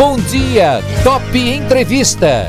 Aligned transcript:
Bom 0.00 0.16
dia, 0.16 0.80
Top 1.04 1.38
Entrevista. 1.38 2.48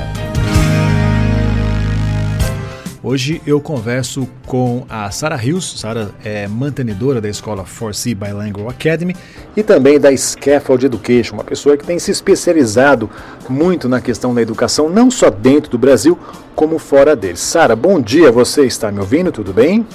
Hoje 3.04 3.42
eu 3.46 3.60
converso 3.60 4.26
com 4.47 4.86
a 4.89 5.12
Sara 5.12 5.36
Rios. 5.36 5.82
Sara 5.82 6.12
é 6.24 6.48
mantenedora 6.48 7.20
da 7.20 7.28
escola 7.28 7.66
4C 7.66 8.16
Bilingual 8.16 8.70
Academy 8.70 9.18
e 9.54 9.62
também 9.64 10.00
da 10.00 10.16
Scaffold 10.16 10.86
Education, 10.86 11.34
uma 11.34 11.44
pessoa 11.44 11.75
que 11.75 11.86
tem 11.86 12.00
se 12.00 12.09
especializado 12.09 13.09
muito 13.50 13.89
na 13.89 13.99
questão 13.99 14.33
da 14.33 14.41
educação, 14.41 14.89
não 14.89 15.11
só 15.11 15.29
dentro 15.29 15.71
do 15.71 15.77
Brasil, 15.77 16.18
como 16.55 16.79
fora 16.79 17.18
dele. 17.18 17.36
Sara, 17.36 17.75
bom 17.75 17.99
dia, 17.99 18.31
você 18.31 18.65
está 18.65 18.89
me 18.93 19.02
ouvindo? 19.02 19.29
Tudo 19.29 19.52
bem? 19.52 19.86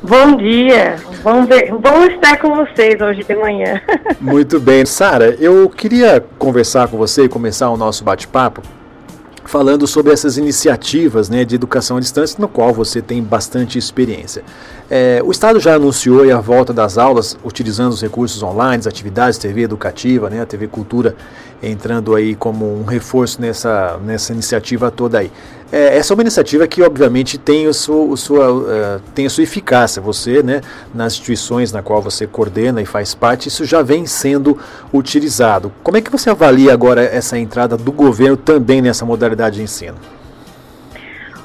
Bom 0.00 0.36
dia, 0.36 0.96
bom, 1.24 1.44
ver, 1.44 1.72
bom 1.72 2.04
estar 2.04 2.38
com 2.40 2.54
vocês 2.54 3.00
hoje 3.00 3.24
de 3.24 3.34
manhã. 3.34 3.80
Muito 4.20 4.60
bem. 4.60 4.86
Sara, 4.86 5.36
eu 5.40 5.68
queria 5.68 6.24
conversar 6.38 6.86
com 6.86 6.96
você 6.96 7.24
e 7.24 7.28
começar 7.28 7.68
o 7.68 7.76
nosso 7.76 8.04
bate-papo 8.04 8.62
falando 9.48 9.86
sobre 9.86 10.12
essas 10.12 10.36
iniciativas 10.36 11.30
né, 11.30 11.42
de 11.42 11.54
educação 11.54 11.96
à 11.96 12.00
distância, 12.00 12.36
no 12.38 12.46
qual 12.46 12.72
você 12.72 13.00
tem 13.00 13.22
bastante 13.22 13.78
experiência. 13.78 14.44
É, 14.90 15.22
o 15.24 15.30
Estado 15.30 15.58
já 15.58 15.74
anunciou 15.74 16.30
a 16.30 16.38
volta 16.38 16.70
das 16.70 16.98
aulas 16.98 17.36
utilizando 17.42 17.92
os 17.92 18.02
recursos 18.02 18.42
online, 18.42 18.82
atividades, 18.86 19.38
TV 19.38 19.62
educativa, 19.62 20.28
né, 20.28 20.42
a 20.42 20.46
TV 20.46 20.68
Cultura 20.68 21.16
entrando 21.62 22.14
aí 22.14 22.34
como 22.34 22.78
um 22.78 22.84
reforço 22.84 23.40
nessa, 23.40 23.98
nessa 24.04 24.34
iniciativa 24.34 24.90
toda 24.90 25.18
aí. 25.18 25.32
É, 25.70 25.98
essa 25.98 26.12
é 26.12 26.14
uma 26.14 26.22
iniciativa 26.22 26.66
que, 26.66 26.82
obviamente, 26.82 27.36
tem, 27.36 27.66
o 27.66 27.74
seu, 27.74 28.08
o 28.08 28.16
sua, 28.16 28.52
uh, 28.52 29.00
tem 29.14 29.26
a 29.26 29.30
sua 29.30 29.44
eficácia. 29.44 30.00
Você, 30.00 30.42
né, 30.42 30.62
nas 30.94 31.12
instituições 31.12 31.72
na 31.72 31.82
qual 31.82 32.00
você 32.00 32.26
coordena 32.26 32.80
e 32.80 32.86
faz 32.86 33.14
parte, 33.14 33.48
isso 33.48 33.64
já 33.64 33.82
vem 33.82 34.06
sendo 34.06 34.58
utilizado. 34.92 35.70
Como 35.82 35.96
é 35.96 36.00
que 36.00 36.10
você 36.10 36.30
avalia 36.30 36.72
agora 36.72 37.02
essa 37.02 37.38
entrada 37.38 37.76
do 37.76 37.92
governo 37.92 38.36
também 38.36 38.80
nessa 38.80 39.04
modalidade 39.04 39.56
de 39.56 39.62
ensino? 39.62 39.96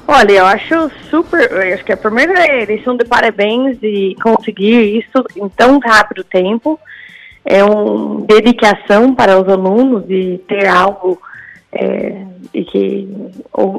Olha, 0.06 0.32
eu 0.32 0.46
acho 0.46 0.90
super. 1.10 1.50
Eu 1.50 1.74
acho 1.74 1.84
que 1.84 1.92
a 1.92 1.96
primeira 1.96 2.62
eleição 2.62 2.96
de 2.96 3.04
parabéns 3.04 3.78
e 3.82 4.16
conseguir 4.22 4.98
isso 4.98 5.24
em 5.36 5.48
tão 5.48 5.78
rápido 5.78 6.24
tempo. 6.24 6.78
É 7.46 7.62
uma 7.62 8.24
dedicação 8.24 9.14
para 9.14 9.38
os 9.38 9.46
alunos 9.46 10.06
de 10.06 10.40
ter 10.48 10.66
algo 10.66 11.20
é, 11.74 12.24
e 12.52 12.64
que 12.64 13.08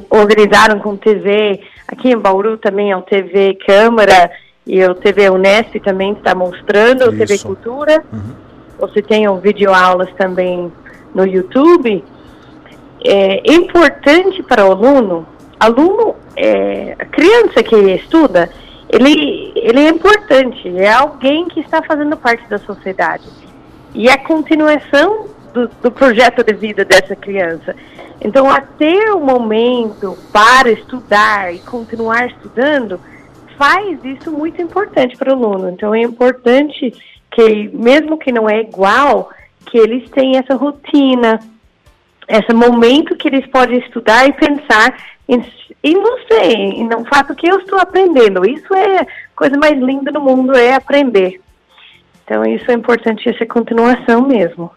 organizaram 0.10 0.80
com 0.80 0.98
TV. 0.98 1.62
Aqui 1.88 2.12
em 2.12 2.18
Bauru 2.18 2.58
também 2.58 2.92
é 2.92 2.98
o 2.98 3.02
TV 3.02 3.58
Câmara 3.66 4.30
e 4.68 4.84
o 4.84 4.94
TV 4.96 5.30
Unesp 5.30 5.80
também 5.80 6.14
está 6.14 6.36
mostrando, 6.36 7.06
o 7.06 7.18
TV 7.18 7.38
Cultura. 7.40 8.04
Uhum. 8.12 8.36
Você 8.80 9.02
tem 9.02 9.28
um 9.30 9.38
vídeo 9.38 9.74
aulas 9.74 10.10
também 10.18 10.72
no 11.14 11.26
YouTube. 11.26 12.04
É 13.04 13.54
importante 13.54 14.44
para 14.44 14.66
o 14.66 14.72
aluno, 14.72 15.26
aluno, 15.60 16.16
é, 16.36 16.96
a 16.98 17.06
criança 17.06 17.62
que 17.64 17.76
estuda, 17.94 18.50
ele, 18.90 19.54
ele 19.56 19.82
é 19.82 19.90
importante, 19.90 20.68
é 20.78 20.92
alguém 20.92 21.48
que 21.48 21.60
está 21.60 21.82
fazendo 21.84 22.18
parte 22.18 22.48
da 22.50 22.58
sociedade. 22.58 23.24
E 23.94 24.10
a 24.10 24.18
continuação 24.18 25.28
do, 25.56 25.70
do 25.82 25.90
projeto 25.90 26.44
de 26.44 26.54
vida 26.54 26.84
dessa 26.84 27.16
criança. 27.16 27.74
Então, 28.20 28.50
até 28.50 29.14
o 29.14 29.22
momento 29.22 30.18
para 30.32 30.70
estudar 30.70 31.54
e 31.54 31.60
continuar 31.60 32.28
estudando, 32.28 33.00
faz 33.58 34.04
isso 34.04 34.32
muito 34.32 34.62
importante 34.62 35.16
para 35.16 35.34
o 35.34 35.36
aluno. 35.36 35.70
Então, 35.70 35.96
é 35.96 36.02
importante 36.02 36.94
que, 37.32 37.70
mesmo 37.74 38.18
que 38.18 38.32
não 38.32 38.50
é 38.50 38.60
igual, 38.60 39.30
que 39.66 39.78
eles 39.78 40.10
tenham 40.10 40.42
essa 40.42 40.56
rotina, 40.56 41.40
esse 42.28 42.54
momento 42.54 43.16
que 43.16 43.30
eles 43.30 43.46
podem 43.48 43.80
estudar 43.80 44.28
e 44.28 44.34
pensar 44.34 44.98
em, 45.28 45.44
em 45.84 45.94
você, 46.02 46.84
no 46.84 47.06
fato 47.06 47.34
que 47.34 47.48
eu 47.48 47.60
estou 47.60 47.80
aprendendo. 47.80 48.46
Isso 48.46 48.74
é 48.74 49.02
a 49.02 49.08
coisa 49.36 49.58
mais 49.58 49.78
linda 49.80 50.12
do 50.12 50.20
mundo, 50.20 50.56
é 50.58 50.74
aprender. 50.74 51.40
Então, 52.24 52.44
isso 52.44 52.70
é 52.70 52.74
importante, 52.74 53.30
essa 53.30 53.46
continuação 53.46 54.22
mesmo. 54.28 54.72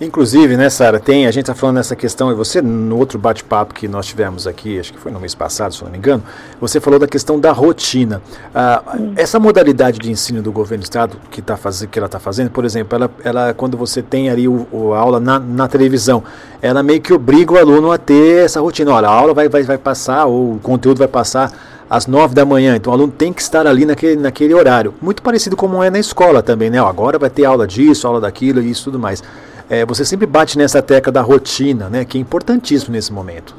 Inclusive, 0.00 0.56
né, 0.56 0.68
Sara, 0.68 0.98
tem, 0.98 1.26
a 1.26 1.30
gente 1.30 1.42
está 1.42 1.54
falando 1.54 1.76
nessa 1.76 1.94
questão, 1.94 2.30
e 2.32 2.34
você, 2.34 2.60
no 2.60 2.96
outro 2.98 3.18
bate-papo 3.18 3.72
que 3.72 3.86
nós 3.86 4.06
tivemos 4.06 4.48
aqui, 4.48 4.80
acho 4.80 4.92
que 4.92 4.98
foi 4.98 5.12
no 5.12 5.20
mês 5.20 5.34
passado, 5.34 5.74
se 5.74 5.84
não 5.84 5.92
me 5.92 5.98
engano, 5.98 6.22
você 6.60 6.80
falou 6.80 6.98
da 6.98 7.06
questão 7.06 7.38
da 7.38 7.52
rotina. 7.52 8.20
Ah, 8.52 8.82
essa 9.14 9.38
modalidade 9.38 10.00
de 10.00 10.10
ensino 10.10 10.42
do 10.42 10.50
governo 10.50 10.82
do 10.82 10.84
Estado 10.84 11.16
que, 11.30 11.40
tá 11.40 11.56
faz, 11.56 11.86
que 11.88 11.98
ela 11.98 12.06
está 12.06 12.18
fazendo, 12.18 12.50
por 12.50 12.64
exemplo, 12.64 12.96
ela, 12.96 13.10
ela, 13.22 13.54
quando 13.54 13.76
você 13.76 14.02
tem 14.02 14.28
ali 14.28 14.48
o, 14.48 14.66
o, 14.72 14.92
a 14.92 14.98
aula 14.98 15.20
na, 15.20 15.38
na, 15.38 15.68
televisão, 15.68 16.24
ela 16.60 16.82
meio 16.82 17.00
que 17.00 17.12
obriga 17.12 17.52
o 17.52 17.58
aluno 17.58 17.92
a 17.92 17.98
ter 17.98 18.44
essa 18.44 18.60
rotina. 18.60 18.92
Olha, 18.92 19.08
a 19.08 19.12
aula 19.12 19.32
vai, 19.32 19.48
vai, 19.48 19.62
vai 19.62 19.78
passar, 19.78 20.26
ou 20.26 20.54
o 20.54 20.60
conteúdo 20.60 20.98
vai 20.98 21.08
passar 21.08 21.52
às 21.88 22.08
nove 22.08 22.34
da 22.34 22.44
manhã, 22.44 22.74
então 22.74 22.90
o 22.90 22.96
aluno 22.96 23.12
tem 23.12 23.32
que 23.32 23.42
estar 23.42 23.66
ali 23.66 23.84
naquele, 23.84 24.16
naquele 24.16 24.54
horário. 24.54 24.94
Muito 25.00 25.22
parecido 25.22 25.56
como 25.56 25.82
é 25.82 25.90
na 25.90 25.98
escola 25.98 26.42
também, 26.42 26.70
né? 26.70 26.82
Ó, 26.82 26.88
agora 26.88 27.18
vai 27.18 27.30
ter 27.30 27.44
aula 27.44 27.66
disso, 27.66 28.06
aula 28.06 28.20
daquilo 28.20 28.60
e 28.60 28.70
isso 28.70 28.84
tudo 28.84 28.98
mais 28.98 29.22
é, 29.68 29.84
você 29.84 30.04
sempre 30.04 30.26
bate 30.26 30.56
nessa 30.58 30.82
tecla 30.82 31.12
da 31.12 31.22
rotina, 31.22 31.88
né, 31.88 32.04
que 32.04 32.18
é 32.18 32.20
importantíssimo 32.20 32.92
nesse 32.92 33.12
momento. 33.12 33.54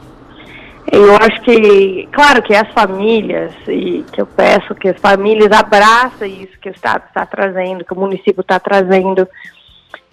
Eu 0.91 1.15
acho 1.15 1.41
que, 1.41 2.07
claro 2.11 2.41
que 2.43 2.53
as 2.53 2.71
famílias, 2.71 3.53
e 3.67 4.05
que 4.11 4.21
eu 4.21 4.27
peço 4.27 4.75
que 4.75 4.89
as 4.89 4.99
famílias 4.99 5.51
abracem 5.51 6.43
isso 6.43 6.59
que 6.59 6.69
o 6.69 6.71
Estado 6.71 7.03
está 7.07 7.25
trazendo, 7.25 7.85
que 7.85 7.93
o 7.93 7.99
município 7.99 8.41
está 8.41 8.59
trazendo, 8.59 9.27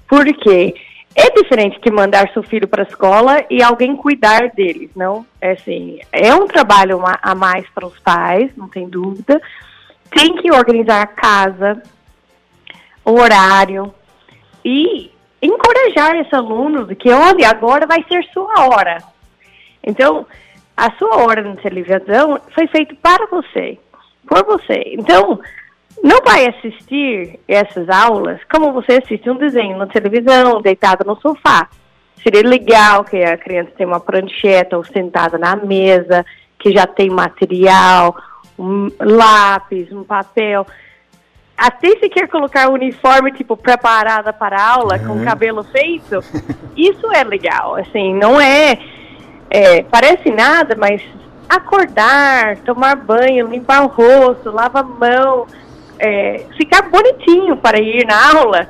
porque 0.09 0.75
é 1.15 1.31
diferente 1.31 1.79
que 1.81 1.91
mandar 1.91 2.33
seu 2.33 2.43
filho 2.43 2.69
para 2.69 2.83
a 2.83 2.87
escola 2.87 3.45
e 3.51 3.63
alguém 3.63 3.97
cuidar 3.97 4.51
deles, 4.51 4.91
não? 4.95 5.27
É 5.41 5.53
assim, 5.53 5.99
é 6.13 6.35
um 6.35 6.47
trabalho 6.47 7.03
a 7.05 7.35
mais 7.35 7.69
para 7.75 7.87
os 7.87 7.99
pais, 7.99 8.51
não 8.57 8.69
tem 8.69 8.89
dúvida. 8.89 9.41
Tem 10.11 10.37
que 10.37 10.53
organizar 10.53 11.03
a 11.03 11.07
casa, 11.07 11.83
o 13.05 13.13
horário 13.13 13.93
e 14.65 15.11
encorajar 15.43 16.17
esse 16.17 16.35
aluno 16.35 16.85
de 16.87 16.95
que, 16.95 17.11
olha, 17.11 17.49
agora 17.49 17.87
vai 17.87 18.05
ser 18.09 18.25
sua 18.33 18.67
hora. 18.67 18.99
Então, 19.83 20.27
a 20.77 20.91
sua 20.93 21.17
hora 21.23 21.43
na 21.43 21.57
televisão 21.57 22.41
foi 22.55 22.67
feita 22.67 22.95
para 23.01 23.27
você, 23.27 23.79
por 24.27 24.45
você. 24.45 24.83
Então, 24.87 25.41
não 26.03 26.19
vai 26.25 26.47
assistir 26.47 27.39
essas 27.49 27.89
aulas 27.89 28.41
como 28.51 28.73
você 28.73 28.95
assiste 29.03 29.29
um 29.29 29.37
desenho 29.37 29.77
na 29.77 29.87
televisão, 29.87 30.61
deitado 30.61 31.05
no 31.05 31.21
sofá. 31.21 31.69
Seria 32.23 32.43
legal 32.43 33.05
que 33.05 33.23
a 33.23 33.37
criança 33.37 33.73
tenha 33.77 33.89
uma 33.89 34.01
prancheta 34.01 34.77
ou 34.77 34.85
sentada 34.85 35.39
na 35.39 35.57
mesa, 35.57 36.25
que 36.59 36.71
já 36.71 36.87
tem 36.87 37.09
material, 37.09 38.15
um 38.59 38.91
lápis, 39.01 39.91
um 39.91 40.05
papel 40.05 40.67
até 41.61 41.91
se 41.99 42.09
quer 42.09 42.27
colocar 42.27 42.71
o 42.71 42.73
uniforme, 42.73 43.31
tipo, 43.33 43.55
preparada 43.55 44.33
para 44.33 44.57
a 44.57 44.71
aula, 44.71 44.97
uhum. 44.97 45.07
com 45.07 45.13
o 45.21 45.25
cabelo 45.25 45.63
feito, 45.63 46.25
isso 46.75 47.13
é 47.13 47.23
legal, 47.23 47.77
assim, 47.77 48.15
não 48.15 48.41
é, 48.41 48.79
é, 49.51 49.83
parece 49.83 50.31
nada, 50.31 50.75
mas 50.75 51.03
acordar, 51.47 52.57
tomar 52.65 52.97
banho, 52.97 53.47
limpar 53.47 53.83
o 53.83 53.89
rosto, 53.89 54.51
lavar 54.51 54.85
a 54.85 54.87
mão, 54.87 55.47
é, 55.99 56.47
ficar 56.57 56.89
bonitinho 56.89 57.59
para 57.59 57.79
ir 57.79 58.07
na 58.07 58.39
aula, 58.39 58.67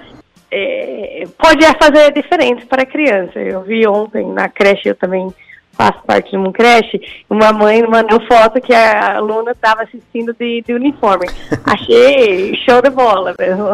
é, 0.50 1.28
pode 1.38 1.64
fazer 1.78 2.06
a 2.06 2.10
diferença 2.10 2.66
para 2.66 2.82
a 2.82 2.86
criança. 2.86 3.38
Eu 3.38 3.62
vi 3.62 3.86
ontem 3.86 4.26
na 4.26 4.48
creche, 4.48 4.88
eu 4.88 4.96
também 4.96 5.32
faço 5.80 6.02
parte 6.06 6.30
de 6.30 6.36
uma 6.36 6.52
creche, 6.52 7.00
uma 7.30 7.52
mãe 7.52 7.82
mandou 7.88 8.20
foto 8.26 8.60
que 8.60 8.74
a 8.74 9.16
aluna 9.16 9.52
estava 9.52 9.82
assistindo 9.82 10.34
de, 10.38 10.60
de 10.60 10.74
uniforme. 10.74 11.26
Achei 11.64 12.54
show 12.56 12.82
de 12.82 12.90
bola 12.90 13.34
mesmo. 13.38 13.68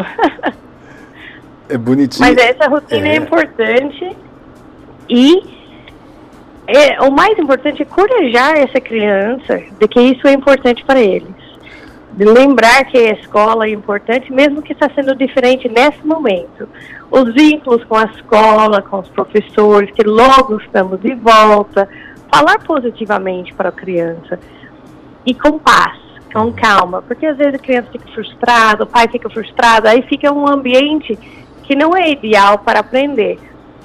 É 1.68 1.76
bonitinho. 1.76 2.24
Mas 2.24 2.36
essa 2.36 2.68
rotina 2.68 3.08
é, 3.08 3.12
é 3.12 3.16
importante 3.16 4.16
e 5.08 5.42
é, 6.68 7.02
o 7.02 7.10
mais 7.10 7.36
importante 7.38 7.82
é 7.82 7.84
corajar 7.84 8.56
essa 8.56 8.80
criança 8.80 9.60
de 9.80 9.88
que 9.88 10.00
isso 10.00 10.28
é 10.28 10.32
importante 10.32 10.84
para 10.84 11.00
eles. 11.00 11.45
De 12.12 12.24
lembrar 12.24 12.84
que 12.86 12.96
a 12.96 13.12
escola 13.12 13.66
é 13.66 13.70
importante, 13.70 14.32
mesmo 14.32 14.62
que 14.62 14.72
está 14.72 14.88
sendo 14.94 15.14
diferente 15.14 15.68
nesse 15.68 16.04
momento. 16.06 16.68
Os 17.10 17.34
vínculos 17.34 17.84
com 17.84 17.96
a 17.96 18.04
escola, 18.04 18.80
com 18.82 19.00
os 19.00 19.08
professores, 19.08 19.90
que 19.90 20.02
logo 20.02 20.56
estamos 20.58 21.00
de 21.00 21.14
volta, 21.14 21.88
falar 22.32 22.58
positivamente 22.64 23.52
para 23.54 23.68
a 23.68 23.72
criança. 23.72 24.38
E 25.24 25.34
com 25.34 25.58
paz, 25.58 25.98
com 26.32 26.52
calma, 26.52 27.02
porque 27.02 27.26
às 27.26 27.36
vezes 27.36 27.54
a 27.54 27.58
criança 27.58 27.88
fica 27.90 28.08
frustrada, 28.12 28.84
o 28.84 28.86
pai 28.86 29.08
fica 29.08 29.28
frustrado, 29.28 29.88
aí 29.88 30.02
fica 30.02 30.32
um 30.32 30.46
ambiente 30.46 31.18
que 31.62 31.74
não 31.74 31.96
é 31.96 32.10
ideal 32.10 32.58
para 32.58 32.80
aprender. 32.80 33.38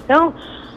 Então, 0.03 0.33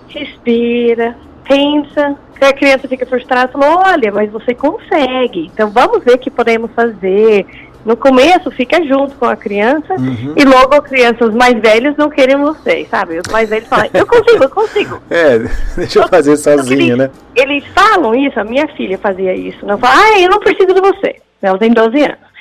respira, 0.09 1.17
pensa, 1.47 2.17
que 2.39 2.45
a 2.45 2.53
criança 2.53 2.89
fica 2.89 3.07
frustrada, 3.07 3.53
fala, 3.53 3.93
olha, 3.93 4.11
mas 4.13 4.31
você 4.31 4.55
consegue, 4.55 5.51
então 5.53 5.71
vamos 5.71 6.05
ver 6.05 6.15
o 6.15 6.19
que 6.19 6.31
podemos 6.31 6.71
fazer, 6.73 7.47
No 7.85 7.99
começo, 7.99 8.51
fica 8.51 8.83
junto 8.83 9.15
com 9.17 9.27
a 9.27 9.37
criança 9.37 9.93
uhum. 9.95 10.33
e 10.35 10.45
logo 10.45 10.75
a 10.75 10.81
criança, 10.81 11.27
os 11.27 11.35
mais 11.35 11.61
velhos 11.61 11.95
não 11.99 12.09
querem 12.09 12.37
vocês, 12.37 12.89
sabe? 12.89 13.19
Os 13.19 13.31
mais 13.31 13.47
velhos 13.49 13.69
falam, 13.69 13.91
eu 13.93 14.07
consigo, 14.07 14.45
eu 14.45 14.51
consigo. 14.51 15.03
É, 15.11 15.39
deixa 15.77 15.99
eu 15.99 16.09
fazer 16.09 16.37
sozinho, 16.39 16.81
eles, 16.81 16.97
né? 16.97 17.11
Eles 17.37 17.65
falam 17.75 18.15
isso, 18.15 18.41
a 18.41 18.45
minha 18.45 18.67
filha 18.69 18.97
fazia 18.97 19.35
isso. 19.35 19.67
Não 19.67 19.77
fala, 19.77 19.97
ah, 19.97 20.19
eu 20.19 20.31
não 20.31 20.41
preciso 20.41 20.73
de 20.73 20.81
você. 20.81 21.17
Ela 21.43 21.59
tem 21.59 21.71
12 21.71 22.03
anos. 22.03 22.35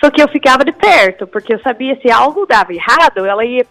Só 0.00 0.10
que 0.10 0.22
eu 0.22 0.28
ficava 0.28 0.64
de 0.64 0.72
perto, 0.72 1.26
porque 1.26 1.54
eu 1.54 1.58
sabia 1.60 1.98
se 2.00 2.10
algo 2.10 2.46
dava 2.46 2.72
errado, 2.72 3.26
ela 3.26 3.44
ia 3.44 3.66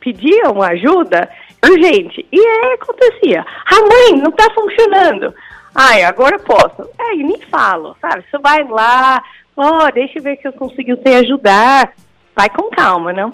pedir 0.00 0.42
uma 0.46 0.68
ajuda 0.68 1.28
urgente. 1.70 2.26
E 2.32 2.40
aí 2.40 2.72
acontecia. 2.74 3.44
Ah, 3.66 3.80
mãe, 3.80 4.20
não 4.20 4.30
está 4.30 4.50
funcionando. 4.52 5.34
Ai, 5.74 6.04
agora 6.04 6.36
eu 6.36 6.40
posso. 6.40 6.88
Aí 6.98 7.22
nem 7.22 7.40
falo, 7.42 7.96
sabe? 8.00 8.24
Você 8.30 8.38
vai 8.38 8.64
lá, 8.64 9.22
ó, 9.56 9.86
oh, 9.86 9.92
deixa 9.92 10.18
eu 10.18 10.22
ver 10.22 10.38
se 10.38 10.48
eu 10.48 10.52
consigo 10.52 10.96
te 10.96 11.10
ajudar. 11.14 11.92
Vai 12.34 12.48
com 12.48 12.70
calma, 12.70 13.12
não? 13.12 13.30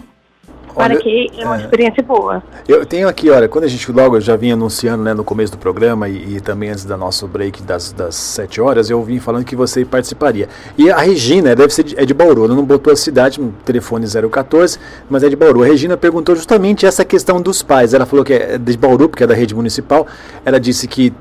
Para 0.75 0.95
olha, 0.95 1.03
que 1.03 1.31
é 1.37 1.45
uma 1.45 1.57
é, 1.57 1.61
experiência 1.61 2.03
boa. 2.03 2.43
Eu 2.67 2.87
tenho 2.87 3.09
aqui, 3.09 3.29
olha, 3.31 3.49
quando 3.49 3.65
a 3.65 3.69
gente 3.69 3.91
logo 3.93 4.17
eu 4.17 4.21
já 4.21 4.37
vinha 4.37 4.55
anunciando 4.55 5.03
né, 5.03 5.13
no 5.13 5.23
começo 5.23 5.53
do 5.53 5.59
programa 5.59 6.09
e, 6.09 6.37
e 6.37 6.41
também 6.41 6.71
antes 6.71 6.85
da 6.85 6.97
nosso 6.97 7.27
break 7.27 7.63
das, 7.63 7.93
das 7.93 8.15
7 8.15 8.61
horas, 8.61 8.89
eu 8.89 9.03
vim 9.03 9.19
falando 9.19 9.45
que 9.45 9.55
você 9.55 9.85
participaria. 9.85 10.49
E 10.77 10.91
a 10.91 10.99
Regina, 10.99 11.55
deve 11.55 11.73
ser 11.75 11.85
de, 11.85 11.99
é 11.99 12.05
de 12.05 12.15
Bauru, 12.15 12.45
ela 12.45 12.55
não 12.55 12.65
botou 12.65 12.93
a 12.93 12.97
cidade, 12.97 13.41
telefone 13.65 14.07
014, 14.07 14.79
mas 15.11 15.23
é 15.23 15.29
de 15.29 15.37
Bauru. 15.37 15.63
A 15.63 15.67
Regina 15.67 15.97
perguntou 15.97 16.35
justamente 16.35 16.87
essa 16.87 17.05
questão 17.05 17.41
dos 17.41 17.63
pais. 17.63 17.93
Ela 17.93 18.07
falou 18.07 18.25
que 18.25 18.33
é 18.33 18.59
de 18.59 18.77
Bauru, 18.77 19.09
porque 19.09 19.25
é 19.25 19.27
da 19.27 19.35
rede 19.35 19.55
municipal. 19.55 20.07
Ela 20.45 20.59
disse 20.59 20.89
que 20.89 21.13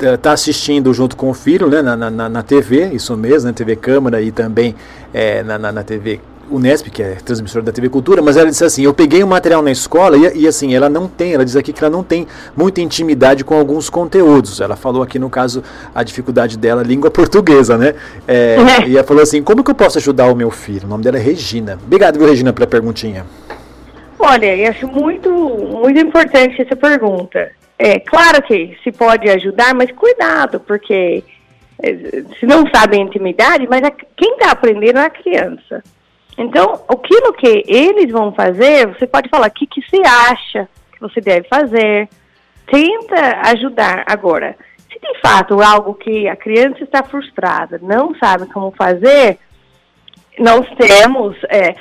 está 0.00 0.32
assistindo 0.32 0.92
junto 0.92 1.16
com 1.16 1.30
o 1.30 1.34
filho 1.34 1.68
né, 1.68 1.82
na, 1.82 1.96
na, 1.96 2.28
na 2.28 2.42
TV, 2.42 2.90
isso 2.92 3.16
mesmo, 3.16 3.48
na 3.48 3.54
TV 3.54 3.74
Câmara 3.74 4.22
e 4.22 4.30
também 4.30 4.74
é, 5.12 5.42
na, 5.42 5.58
na, 5.58 5.72
na 5.72 5.82
TV 5.82 6.20
Unesp, 6.50 6.88
que 6.90 7.02
é 7.02 7.14
transmissora 7.14 7.64
da 7.64 7.72
TV 7.72 7.88
Cultura, 7.88 8.22
mas 8.22 8.36
ela 8.36 8.48
disse 8.48 8.64
assim, 8.64 8.82
eu 8.82 8.94
peguei 8.94 9.22
o 9.22 9.26
um 9.26 9.28
material 9.28 9.62
na 9.62 9.70
escola 9.70 10.16
e, 10.16 10.42
e, 10.42 10.48
assim, 10.48 10.74
ela 10.74 10.88
não 10.88 11.08
tem, 11.08 11.34
ela 11.34 11.44
diz 11.44 11.56
aqui 11.56 11.72
que 11.72 11.82
ela 11.82 11.90
não 11.90 12.02
tem 12.02 12.26
muita 12.56 12.80
intimidade 12.80 13.44
com 13.44 13.54
alguns 13.54 13.88
conteúdos. 13.90 14.60
Ela 14.60 14.76
falou 14.76 15.02
aqui, 15.02 15.18
no 15.18 15.30
caso, 15.30 15.62
a 15.94 16.02
dificuldade 16.02 16.56
dela, 16.56 16.82
língua 16.82 17.10
portuguesa, 17.12 17.76
né? 17.76 17.94
É, 18.26 18.56
é. 18.82 18.88
E 18.88 18.96
ela 18.96 19.06
falou 19.06 19.22
assim, 19.22 19.42
como 19.42 19.62
que 19.64 19.70
eu 19.70 19.74
posso 19.74 19.98
ajudar 19.98 20.26
o 20.26 20.34
meu 20.34 20.50
filho? 20.50 20.86
O 20.86 20.88
nome 20.88 21.04
dela 21.04 21.18
é 21.18 21.20
Regina. 21.20 21.78
Obrigado, 21.84 22.18
viu, 22.18 22.28
Regina, 22.28 22.52
pela 22.52 22.66
perguntinha. 22.66 23.24
Olha, 24.18 24.56
eu 24.56 24.70
acho 24.70 24.88
muito, 24.88 25.30
muito 25.30 26.00
importante 26.00 26.60
essa 26.60 26.74
pergunta. 26.74 27.50
É 27.78 28.00
claro 28.00 28.42
que 28.42 28.76
se 28.82 28.90
pode 28.90 29.28
ajudar, 29.28 29.72
mas 29.72 29.92
cuidado, 29.92 30.58
porque 30.58 31.22
é, 31.80 32.24
se 32.38 32.44
não 32.44 32.66
sabe 32.74 32.96
a 32.96 33.00
intimidade, 33.00 33.68
mas 33.68 33.82
a, 33.84 33.90
quem 33.90 34.32
está 34.32 34.50
aprendendo 34.50 34.98
é 34.98 35.04
a 35.04 35.10
criança. 35.10 35.82
Então, 36.38 36.80
aquilo 36.88 37.32
que 37.32 37.64
eles 37.66 38.12
vão 38.12 38.32
fazer, 38.32 38.86
você 38.86 39.08
pode 39.08 39.28
falar 39.28 39.48
o 39.48 39.50
que, 39.50 39.66
que 39.66 39.82
você 39.82 40.00
acha 40.06 40.68
que 40.92 41.00
você 41.00 41.20
deve 41.20 41.48
fazer. 41.48 42.08
Tenta 42.64 43.40
ajudar. 43.46 44.04
Agora, 44.06 44.56
se 44.90 45.00
de 45.00 45.20
fato 45.20 45.60
algo 45.60 45.94
que 45.94 46.28
a 46.28 46.36
criança 46.36 46.84
está 46.84 47.02
frustrada, 47.02 47.80
não 47.82 48.14
sabe 48.14 48.46
como 48.46 48.70
fazer, 48.70 49.38
nós 50.38 50.64
temos, 50.76 51.36
é, 51.50 51.74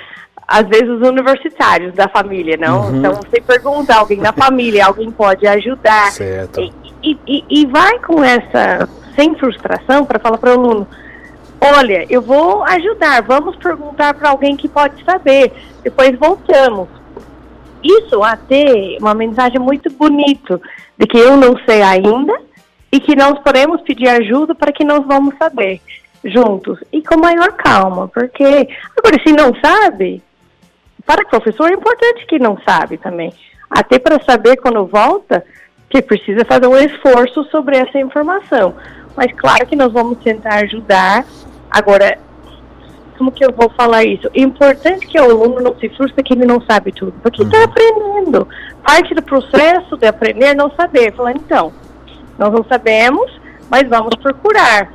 às 0.48 0.68
vezes, 0.68 0.89
os 0.89 1.07
universitários 1.07 1.94
da 1.94 2.07
família, 2.07 2.57
não? 2.57 2.88
Uhum. 2.88 2.98
Então, 2.98 3.13
você 3.13 3.39
pergunta 3.39 3.94
a 3.94 4.00
alguém 4.00 4.19
da 4.19 4.33
família, 4.33 4.88
alguém 4.88 5.12
pode 5.12 5.45
ajudar. 5.45 6.12
Certo. 6.12 6.60
E, 6.60 6.74
e, 7.03 7.19
e, 7.27 7.62
e 7.62 7.65
vai 7.68 8.00
com 8.00 8.24
essa, 8.24 8.89
sem 9.15 9.36
frustração, 9.36 10.03
para 10.03 10.18
falar 10.18 10.39
para 10.39 10.50
o 10.50 10.53
aluno, 10.53 10.88
Olha, 11.59 12.06
eu 12.09 12.21
vou 12.21 12.63
ajudar, 12.63 13.21
vamos 13.24 13.56
perguntar 13.56 14.13
para 14.13 14.30
alguém 14.30 14.56
que 14.56 14.68
pode 14.68 15.04
saber. 15.04 15.51
Depois 15.83 16.18
voltamos. 16.18 16.88
Isso 17.83 18.24
até 18.24 18.98
uma 19.00 19.13
mensagem 19.13 19.59
muito 19.59 19.89
bonita 19.92 20.59
de 20.98 21.07
que 21.07 21.18
eu 21.18 21.38
não 21.38 21.56
sei 21.65 21.81
ainda 21.81 22.33
e 22.92 23.00
que 23.00 23.15
nós 23.15 23.39
podemos 23.39 23.81
pedir 23.81 24.07
ajuda 24.07 24.56
para 24.56 24.71
que 24.71 24.83
nós 24.83 25.06
vamos 25.06 25.36
saber 25.38 25.81
juntos 26.24 26.80
e 26.92 27.01
com 27.01 27.18
maior 27.18 27.54
calma, 27.54 28.07
porque 28.07 28.44
agora 28.98 29.21
se 29.25 29.31
não 29.31 29.53
sabe, 29.63 30.21
para 31.06 31.21
o 31.21 31.30
professor 31.30 31.69
é 31.69 31.75
importante 31.75 32.25
que 32.25 32.39
não 32.39 32.57
sabe 32.68 32.98
também, 32.98 33.33
até 33.69 34.00
para 34.00 34.21
saber 34.24 34.57
quando 34.57 34.86
volta 34.86 35.45
que 35.89 36.01
precisa 36.01 36.44
fazer 36.44 36.68
um 36.68 36.77
esforço 36.77 37.44
sobre 37.45 37.77
essa 37.77 38.00
informação. 38.00 38.75
Mas 39.15 39.31
claro 39.33 39.65
que 39.65 39.75
nós 39.75 39.92
vamos 39.92 40.19
tentar 40.19 40.56
ajudar 40.63 41.25
Agora, 41.69 42.18
como 43.18 43.31
que 43.31 43.44
eu 43.44 43.52
vou 43.52 43.69
falar 43.69 44.04
isso? 44.04 44.30
É 44.34 44.42
importante 44.42 45.08
que 45.08 45.19
o 45.19 45.24
aluno 45.24 45.60
não 45.60 45.75
se 45.80 45.90
frustre 45.90 46.24
que 46.24 46.34
ele 46.34 46.46
não 46.46 46.62
sabe 46.62 46.92
tudo, 46.92 47.14
porque 47.22 47.44
está 47.44 47.58
uhum. 47.58 47.64
aprendendo. 47.64 48.48
Parte 48.84 49.14
do 49.16 49.24
processo 49.24 49.98
de 49.98 50.08
aprender 50.08 50.46
é 50.46 50.54
não 50.54 50.72
saber. 50.72 51.14
Falar, 51.14 51.31
então, 51.31 51.74
nós 52.38 52.54
não 52.54 52.64
sabemos, 52.64 53.31
mas 53.69 53.88
vamos 53.90 54.16
procurar. 54.16 54.94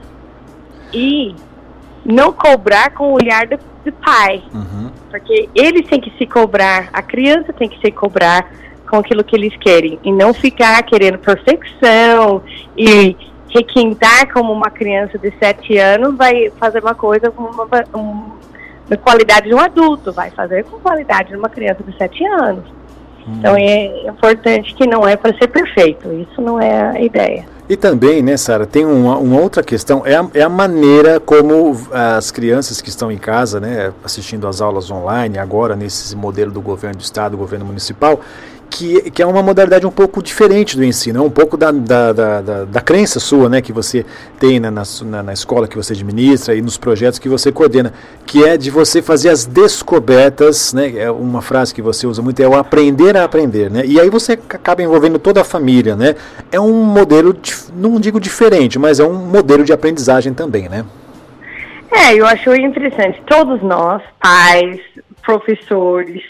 E 0.92 1.34
não 2.04 2.32
cobrar 2.32 2.90
com 2.90 3.10
o 3.10 3.14
olhar 3.14 3.46
do, 3.46 3.58
do 3.84 3.92
pai. 3.92 4.42
Uhum. 4.54 4.90
Porque 5.10 5.48
eles 5.54 5.86
têm 5.88 6.00
que 6.00 6.16
se 6.16 6.26
cobrar, 6.26 6.88
a 6.92 7.02
criança 7.02 7.52
tem 7.52 7.68
que 7.68 7.78
se 7.80 7.90
cobrar 7.90 8.50
com 8.88 8.98
aquilo 8.98 9.24
que 9.24 9.34
eles 9.34 9.56
querem. 9.56 9.98
E 10.04 10.12
não 10.12 10.32
ficar 10.32 10.82
querendo 10.84 11.18
perfeição 11.18 12.42
e 12.76 13.16
requintar 13.52 14.32
como 14.32 14.52
uma 14.52 14.70
criança 14.70 15.18
de 15.18 15.32
7 15.38 15.76
anos 15.78 16.16
vai 16.16 16.50
fazer 16.58 16.80
uma 16.82 16.94
coisa 16.94 17.30
com 17.30 17.44
uma, 17.44 17.68
uma 17.92 18.96
qualidade 18.96 19.48
de 19.48 19.54
um 19.54 19.60
adulto, 19.60 20.12
vai 20.12 20.30
fazer 20.30 20.64
com 20.64 20.78
qualidade 20.78 21.30
de 21.30 21.36
uma 21.36 21.48
criança 21.48 21.82
de 21.82 21.96
7 21.96 22.24
anos. 22.26 22.64
Hum. 23.26 23.34
Então 23.38 23.54
é 23.56 24.08
importante 24.08 24.74
que 24.74 24.86
não 24.86 25.06
é 25.06 25.16
para 25.16 25.36
ser 25.36 25.48
perfeito, 25.48 26.12
isso 26.12 26.40
não 26.40 26.60
é 26.60 26.96
a 26.96 27.00
ideia. 27.00 27.44
E 27.68 27.76
também, 27.76 28.22
né, 28.22 28.36
Sara, 28.36 28.66
tem 28.66 28.84
uma, 28.84 29.16
uma, 29.16 29.40
outra 29.40 29.62
questão, 29.62 30.02
é 30.04 30.16
a, 30.16 30.26
é 30.34 30.42
a, 30.42 30.48
maneira 30.48 31.20
como 31.20 31.74
as 31.92 32.30
crianças 32.30 32.80
que 32.80 32.88
estão 32.88 33.10
em 33.10 33.16
casa, 33.16 33.60
né, 33.60 33.92
assistindo 34.04 34.48
às 34.48 34.60
aulas 34.60 34.90
online, 34.90 35.38
agora 35.38 35.76
nesse 35.76 36.14
modelo 36.16 36.50
do 36.50 36.60
governo 36.60 36.96
do 36.96 37.02
estado, 37.02 37.36
governo 37.36 37.64
municipal, 37.64 38.20
que, 38.72 39.10
que 39.10 39.22
é 39.22 39.26
uma 39.26 39.42
modalidade 39.42 39.86
um 39.86 39.90
pouco 39.90 40.22
diferente 40.22 40.76
do 40.78 40.82
ensino, 40.82 41.18
é 41.18 41.22
um 41.22 41.30
pouco 41.30 41.58
da, 41.58 41.70
da, 41.70 42.12
da, 42.12 42.40
da, 42.40 42.64
da 42.64 42.80
crença 42.80 43.20
sua, 43.20 43.46
né, 43.46 43.60
que 43.60 43.70
você 43.70 44.04
tem 44.40 44.58
na, 44.58 44.70
na, 44.70 45.22
na, 45.22 45.32
escola 45.32 45.68
que 45.68 45.76
você 45.76 45.92
administra 45.92 46.54
e 46.54 46.62
nos 46.62 46.78
projetos 46.78 47.18
que 47.18 47.28
você 47.28 47.52
coordena, 47.52 47.92
que 48.24 48.42
é 48.42 48.56
de 48.56 48.70
você 48.70 49.02
fazer 49.02 49.28
as 49.28 49.44
descobertas, 49.44 50.72
né, 50.72 50.94
é 50.96 51.10
uma 51.10 51.42
frase 51.42 51.74
que 51.74 51.82
você 51.82 52.06
usa 52.06 52.22
muito, 52.22 52.40
é 52.40 52.48
o 52.48 52.54
aprender 52.54 53.14
a 53.14 53.24
aprender, 53.24 53.70
né, 53.70 53.82
e 53.84 54.00
aí 54.00 54.08
você 54.08 54.32
acaba 54.32 54.82
envolvendo 54.82 55.18
toda 55.18 55.42
a 55.42 55.44
família, 55.44 55.94
né, 55.94 56.14
é 56.50 56.58
um 56.58 56.82
modelo, 56.82 57.36
não 57.76 58.00
digo 58.00 58.18
diferente, 58.18 58.78
mas 58.78 58.98
é 58.98 59.04
um 59.04 59.12
modelo 59.12 59.64
de 59.64 59.72
aprendizagem 59.72 60.32
também, 60.32 60.68
né. 60.68 60.84
É, 61.94 62.14
eu 62.14 62.24
acho 62.24 62.54
interessante, 62.54 63.20
todos 63.26 63.62
nós, 63.62 64.02
pais, 64.18 64.80
professores, 65.22 66.22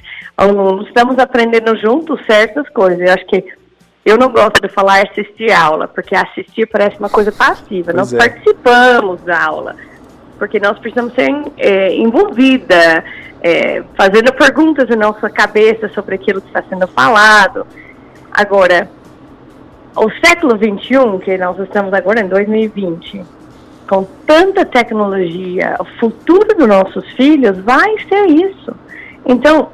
estamos 0.86 1.18
aprendendo 1.18 1.76
juntos 1.76 2.24
certas 2.26 2.68
coisas. 2.70 3.00
Eu 3.00 3.14
acho 3.14 3.26
que 3.26 3.44
eu 4.04 4.18
não 4.18 4.30
gosto 4.30 4.60
de 4.60 4.68
falar 4.68 5.06
assistir 5.06 5.52
aula, 5.52 5.86
porque 5.86 6.14
assistir 6.14 6.66
parece 6.66 6.98
uma 6.98 7.08
coisa 7.08 7.30
passiva. 7.30 7.92
Pois 7.92 7.96
nós 7.96 8.12
é. 8.12 8.18
participamos 8.18 9.20
da 9.22 9.44
aula, 9.44 9.76
porque 10.38 10.58
nós 10.58 10.78
precisamos 10.78 11.14
ser 11.14 11.30
é, 11.56 11.94
envolvida, 11.94 13.04
é, 13.40 13.82
fazendo 13.96 14.32
perguntas 14.32 14.90
em 14.90 14.96
nossa 14.96 15.30
cabeça 15.30 15.88
sobre 15.90 16.16
aquilo 16.16 16.40
que 16.40 16.48
está 16.48 16.62
sendo 16.68 16.86
falado. 16.88 17.66
Agora, 18.32 18.88
o 19.94 20.10
século 20.24 20.56
XXI, 20.56 21.24
que 21.24 21.38
nós 21.38 21.58
estamos 21.60 21.92
agora 21.92 22.20
em 22.20 22.28
2020, 22.28 23.24
com 23.88 24.04
tanta 24.26 24.64
tecnologia, 24.64 25.76
o 25.78 25.84
futuro 26.00 26.56
dos 26.56 26.66
nossos 26.66 27.08
filhos 27.12 27.58
vai 27.58 27.94
ser 28.08 28.26
isso. 28.26 28.74
Então, 29.26 29.68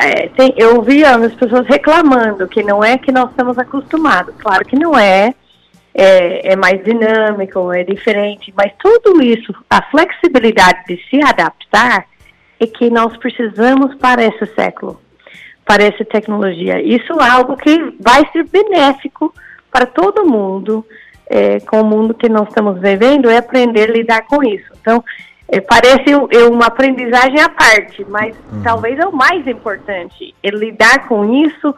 é, 0.00 0.28
tem, 0.28 0.54
eu 0.56 0.76
ouvi 0.76 1.04
as 1.04 1.34
pessoas 1.34 1.66
reclamando 1.66 2.48
que 2.48 2.62
não 2.62 2.82
é 2.82 2.96
que 2.96 3.12
nós 3.12 3.28
estamos 3.28 3.58
acostumados. 3.58 4.34
Claro 4.38 4.64
que 4.64 4.74
não 4.74 4.98
é, 4.98 5.34
é, 5.94 6.52
é, 6.52 6.56
mais 6.56 6.82
dinâmico, 6.82 7.70
é 7.70 7.84
diferente, 7.84 8.52
mas 8.56 8.72
tudo 8.78 9.22
isso, 9.22 9.54
a 9.68 9.82
flexibilidade 9.90 10.84
de 10.88 10.96
se 11.08 11.22
adaptar, 11.22 12.06
é 12.58 12.66
que 12.66 12.88
nós 12.88 13.14
precisamos 13.18 13.94
para 13.96 14.24
esse 14.24 14.46
século, 14.54 14.98
para 15.66 15.82
essa 15.82 16.04
tecnologia. 16.04 16.80
Isso 16.80 17.12
é 17.20 17.28
algo 17.28 17.56
que 17.56 17.94
vai 18.00 18.26
ser 18.32 18.44
benéfico 18.44 19.34
para 19.70 19.84
todo 19.84 20.26
mundo, 20.26 20.84
é, 21.28 21.60
com 21.60 21.80
o 21.82 21.84
mundo 21.84 22.14
que 22.14 22.28
nós 22.28 22.48
estamos 22.48 22.80
vivendo, 22.80 23.28
é 23.28 23.36
aprender 23.36 23.90
a 23.90 23.92
lidar 23.92 24.22
com 24.22 24.42
isso. 24.42 24.70
Então, 24.80 25.04
é, 25.50 25.60
parece 25.60 26.14
uma 26.48 26.66
aprendizagem 26.66 27.40
à 27.40 27.48
parte, 27.48 28.04
mas 28.08 28.36
uhum. 28.52 28.62
talvez 28.62 28.98
é 28.98 29.06
o 29.06 29.12
mais 29.12 29.44
importante. 29.48 30.32
É 30.42 30.48
lidar 30.50 31.08
com 31.08 31.34
isso, 31.34 31.74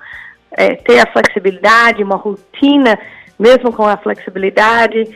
é, 0.52 0.74
ter 0.74 1.00
a 1.00 1.10
flexibilidade, 1.10 2.02
uma 2.02 2.16
rotina, 2.16 2.98
mesmo 3.38 3.72
com 3.72 3.86
a 3.86 3.96
flexibilidade, 3.96 5.08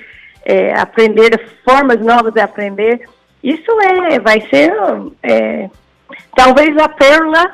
é, 0.43 0.73
aprender 0.75 1.39
formas 1.69 2.01
novas 2.01 2.33
de 2.33 2.41
aprender. 2.41 3.07
Isso 3.43 3.71
é, 3.83 4.19
vai 4.19 4.41
ser 4.49 4.73
é, 5.23 5.69
talvez 6.35 6.75
a 6.79 6.89
pérola, 6.89 7.51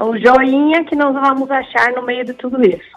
o 0.00 0.16
joinha 0.16 0.84
que 0.84 0.96
nós 0.96 1.12
vamos 1.12 1.50
achar 1.50 1.92
no 1.92 2.02
meio 2.02 2.24
de 2.24 2.32
tudo 2.32 2.62
isso. 2.66 2.95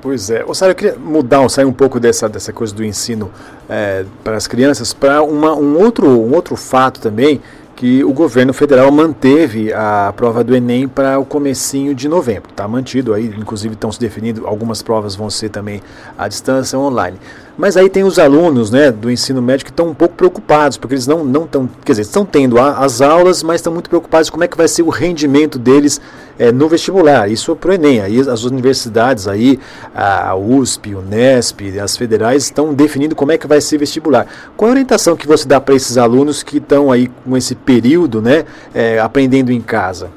Pois 0.00 0.30
é. 0.30 0.44
Ô, 0.44 0.54
Sara, 0.54 0.72
eu 0.72 0.76
queria 0.76 0.96
mudar, 0.96 1.48
sair 1.48 1.64
um 1.64 1.72
pouco 1.72 1.98
dessa, 1.98 2.28
dessa 2.28 2.52
coisa 2.52 2.72
do 2.74 2.84
ensino 2.84 3.30
é, 3.68 4.04
para 4.22 4.36
as 4.36 4.46
crianças 4.46 4.92
para 4.92 5.22
um, 5.22 5.76
outro, 5.76 6.06
um 6.06 6.34
outro 6.34 6.54
fato 6.54 7.00
também, 7.00 7.40
que 7.74 8.02
o 8.02 8.12
governo 8.12 8.52
federal 8.52 8.90
manteve 8.90 9.72
a 9.72 10.12
prova 10.16 10.42
do 10.42 10.54
Enem 10.54 10.88
para 10.88 11.18
o 11.18 11.24
comecinho 11.24 11.94
de 11.94 12.08
novembro. 12.08 12.50
Está 12.50 12.66
mantido 12.66 13.14
aí, 13.14 13.26
inclusive 13.38 13.74
estão 13.74 13.90
se 13.92 14.00
definindo, 14.00 14.46
algumas 14.46 14.82
provas 14.82 15.14
vão 15.14 15.30
ser 15.30 15.48
também 15.48 15.80
à 16.16 16.26
distância 16.26 16.76
online. 16.78 17.18
Mas 17.58 17.76
aí 17.76 17.90
tem 17.90 18.04
os 18.04 18.20
alunos 18.20 18.70
né, 18.70 18.92
do 18.92 19.10
ensino 19.10 19.42
médio 19.42 19.64
que 19.64 19.72
estão 19.72 19.88
um 19.88 19.94
pouco 19.94 20.14
preocupados, 20.14 20.78
porque 20.78 20.94
eles 20.94 21.08
não 21.08 21.26
estão, 21.42 21.68
quer 21.84 21.90
dizer, 21.90 22.02
estão 22.02 22.24
tendo 22.24 22.56
as 22.56 23.00
aulas, 23.00 23.42
mas 23.42 23.56
estão 23.56 23.72
muito 23.72 23.90
preocupados 23.90 24.30
com 24.30 24.34
como 24.34 24.44
é 24.44 24.48
que 24.48 24.56
vai 24.56 24.68
ser 24.68 24.82
o 24.82 24.88
rendimento 24.88 25.58
deles 25.58 26.00
é, 26.38 26.52
no 26.52 26.68
vestibular. 26.68 27.28
Isso 27.28 27.56
para 27.56 27.72
o 27.72 27.74
Enem. 27.74 28.00
Aí 28.00 28.20
as 28.20 28.44
universidades 28.44 29.26
aí, 29.26 29.58
a 29.92 30.36
USP, 30.36 30.94
o 30.94 31.00
Unesp, 31.00 31.80
as 31.82 31.96
federais 31.96 32.44
estão 32.44 32.72
definindo 32.72 33.16
como 33.16 33.32
é 33.32 33.38
que 33.38 33.48
vai 33.48 33.60
ser 33.60 33.74
o 33.74 33.80
vestibular. 33.80 34.28
Qual 34.56 34.68
a 34.68 34.72
orientação 34.74 35.16
que 35.16 35.26
você 35.26 35.48
dá 35.48 35.60
para 35.60 35.74
esses 35.74 35.98
alunos 35.98 36.44
que 36.44 36.58
estão 36.58 36.92
aí 36.92 37.08
com 37.08 37.36
esse 37.36 37.56
período, 37.56 38.22
né, 38.22 38.44
é, 38.72 39.00
aprendendo 39.00 39.50
em 39.50 39.60
casa? 39.60 40.10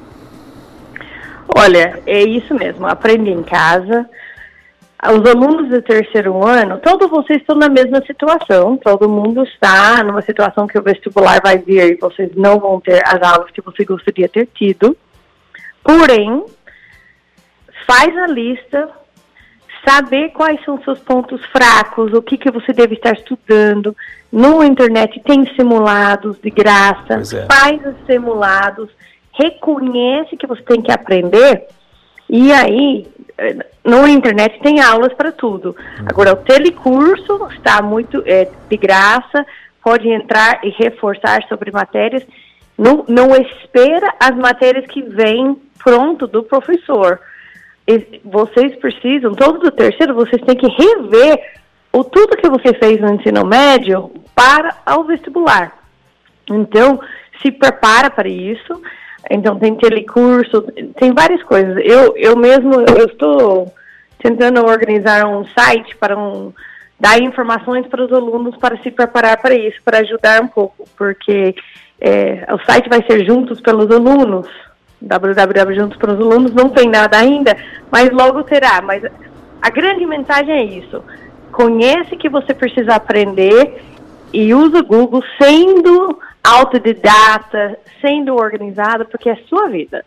Olha, 1.48 1.98
é 2.06 2.22
isso 2.22 2.54
mesmo, 2.54 2.86
aprende 2.86 3.30
em 3.30 3.42
casa 3.42 4.08
os 5.10 5.28
alunos 5.28 5.68
do 5.68 5.82
terceiro 5.82 6.46
ano, 6.46 6.78
todos 6.78 7.10
vocês 7.10 7.40
estão 7.40 7.56
na 7.56 7.68
mesma 7.68 8.00
situação, 8.06 8.76
todo 8.76 9.08
mundo 9.08 9.42
está 9.42 10.00
numa 10.04 10.22
situação 10.22 10.68
que 10.68 10.78
o 10.78 10.82
vestibular 10.82 11.40
vai 11.42 11.58
vir 11.58 11.92
e 11.92 11.96
vocês 11.96 12.30
não 12.36 12.60
vão 12.60 12.80
ter 12.80 13.02
as 13.04 13.20
aulas 13.20 13.50
que 13.50 13.60
você 13.60 13.84
gostaria 13.84 14.28
ter 14.28 14.46
tido. 14.54 14.96
Porém, 15.82 16.44
faz 17.84 18.16
a 18.16 18.28
lista, 18.28 18.90
saber 19.84 20.28
quais 20.28 20.64
são 20.64 20.80
seus 20.84 21.00
pontos 21.00 21.44
fracos, 21.46 22.12
o 22.12 22.22
que, 22.22 22.38
que 22.38 22.52
você 22.52 22.72
deve 22.72 22.94
estar 22.94 23.12
estudando. 23.12 23.96
No 24.30 24.62
internet 24.62 25.20
tem 25.24 25.44
simulados 25.56 26.38
de 26.40 26.48
graça, 26.48 27.14
é. 27.36 27.46
faz 27.52 27.84
os 27.84 28.06
simulados, 28.06 28.88
reconhece 29.32 30.36
que 30.36 30.46
você 30.46 30.62
tem 30.62 30.80
que 30.80 30.92
aprender 30.92 31.66
e 32.32 32.50
aí, 32.50 33.06
na 33.84 34.08
internet 34.08 34.58
tem 34.60 34.80
aulas 34.80 35.12
para 35.12 35.30
tudo. 35.30 35.76
Uhum. 35.76 36.06
Agora, 36.06 36.32
o 36.32 36.36
telecurso 36.36 37.46
está 37.52 37.82
muito 37.82 38.22
é, 38.24 38.48
de 38.70 38.76
graça, 38.78 39.44
pode 39.84 40.08
entrar 40.08 40.60
e 40.64 40.70
reforçar 40.70 41.42
sobre 41.46 41.70
matérias. 41.70 42.26
Não, 42.78 43.04
não 43.06 43.36
espera 43.36 44.14
as 44.18 44.34
matérias 44.34 44.86
que 44.86 45.02
vêm 45.02 45.60
pronto 45.84 46.26
do 46.26 46.42
professor. 46.42 47.20
E 47.86 48.22
vocês 48.24 48.74
precisam, 48.76 49.34
todo 49.34 49.58
do 49.58 49.70
terceiro, 49.70 50.14
vocês 50.14 50.40
têm 50.40 50.56
que 50.56 50.68
rever 50.68 51.38
o 51.92 52.02
tudo 52.02 52.38
que 52.38 52.48
você 52.48 52.72
fez 52.72 52.98
no 52.98 53.12
ensino 53.12 53.44
médio 53.44 54.10
para 54.34 54.74
o 54.96 55.04
vestibular. 55.04 55.76
Então, 56.48 56.98
se 57.42 57.52
prepara 57.52 58.08
para 58.08 58.28
isso. 58.28 58.80
Então 59.30 59.58
tem 59.58 59.74
telecurso, 59.74 60.62
tem 60.96 61.12
várias 61.12 61.42
coisas. 61.42 61.76
Eu, 61.84 62.14
eu 62.16 62.36
mesmo, 62.36 62.74
eu 62.80 63.06
estou 63.06 63.72
tentando 64.18 64.64
organizar 64.64 65.26
um 65.26 65.44
site 65.46 65.96
para 65.96 66.18
um, 66.18 66.52
dar 66.98 67.20
informações 67.20 67.86
para 67.86 68.04
os 68.04 68.12
alunos 68.12 68.56
para 68.56 68.76
se 68.78 68.90
preparar 68.90 69.40
para 69.42 69.54
isso, 69.54 69.78
para 69.84 69.98
ajudar 69.98 70.40
um 70.40 70.46
pouco, 70.46 70.88
porque 70.96 71.54
é, 72.00 72.46
o 72.52 72.58
site 72.64 72.88
vai 72.88 73.04
ser 73.04 73.24
Juntos 73.24 73.60
pelos 73.60 73.90
Alunos, 73.90 74.46
www 75.00 75.74
Juntos 75.74 75.96
pelos 75.98 76.20
Alunos, 76.20 76.54
não 76.54 76.68
tem 76.68 76.88
nada 76.88 77.18
ainda, 77.18 77.56
mas 77.90 78.10
logo 78.10 78.44
terá. 78.44 78.80
Mas 78.80 79.02
a 79.60 79.70
grande 79.70 80.06
mensagem 80.06 80.54
é 80.54 80.64
isso, 80.64 81.02
conhece 81.50 82.16
que 82.16 82.28
você 82.28 82.54
precisa 82.54 82.94
aprender 82.94 83.82
e 84.32 84.54
usa 84.54 84.78
o 84.78 84.84
Google 84.84 85.22
sendo 85.40 86.18
autodidata, 86.42 87.78
sendo 88.00 88.34
organizada, 88.34 89.04
porque 89.04 89.30
é 89.30 89.36
sua 89.48 89.68
vida. 89.68 90.04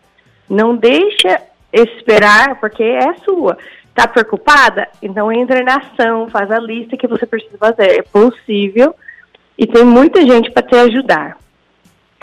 Não 0.49 0.75
deixa 0.75 1.41
esperar, 1.71 2.59
porque 2.59 2.83
é 2.83 3.13
sua. 3.23 3.57
Está 3.87 4.07
preocupada? 4.07 4.87
Então 5.01 5.31
entra 5.31 5.63
na 5.63 5.77
ação, 5.77 6.29
faz 6.29 6.51
a 6.51 6.59
lista 6.59 6.97
que 6.97 7.07
você 7.07 7.25
precisa 7.25 7.57
fazer. 7.57 7.99
É 7.99 8.01
possível 8.01 8.93
e 9.57 9.65
tem 9.65 9.85
muita 9.85 10.21
gente 10.21 10.51
para 10.51 10.67
te 10.67 10.75
ajudar. 10.75 11.37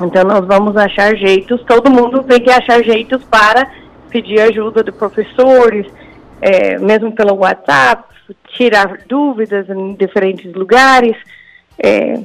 Então 0.00 0.24
nós 0.24 0.46
vamos 0.46 0.76
achar 0.76 1.16
jeitos, 1.16 1.62
todo 1.64 1.90
mundo 1.90 2.22
tem 2.22 2.40
que 2.40 2.50
achar 2.50 2.82
jeitos 2.82 3.24
para 3.24 3.70
pedir 4.10 4.40
ajuda 4.40 4.84
de 4.84 4.92
professores, 4.92 5.86
é, 6.40 6.78
mesmo 6.78 7.12
pelo 7.12 7.36
WhatsApp, 7.36 8.04
tirar 8.48 8.98
dúvidas 9.08 9.68
em 9.70 9.94
diferentes 9.94 10.52
lugares. 10.52 11.16
É, 11.82 12.20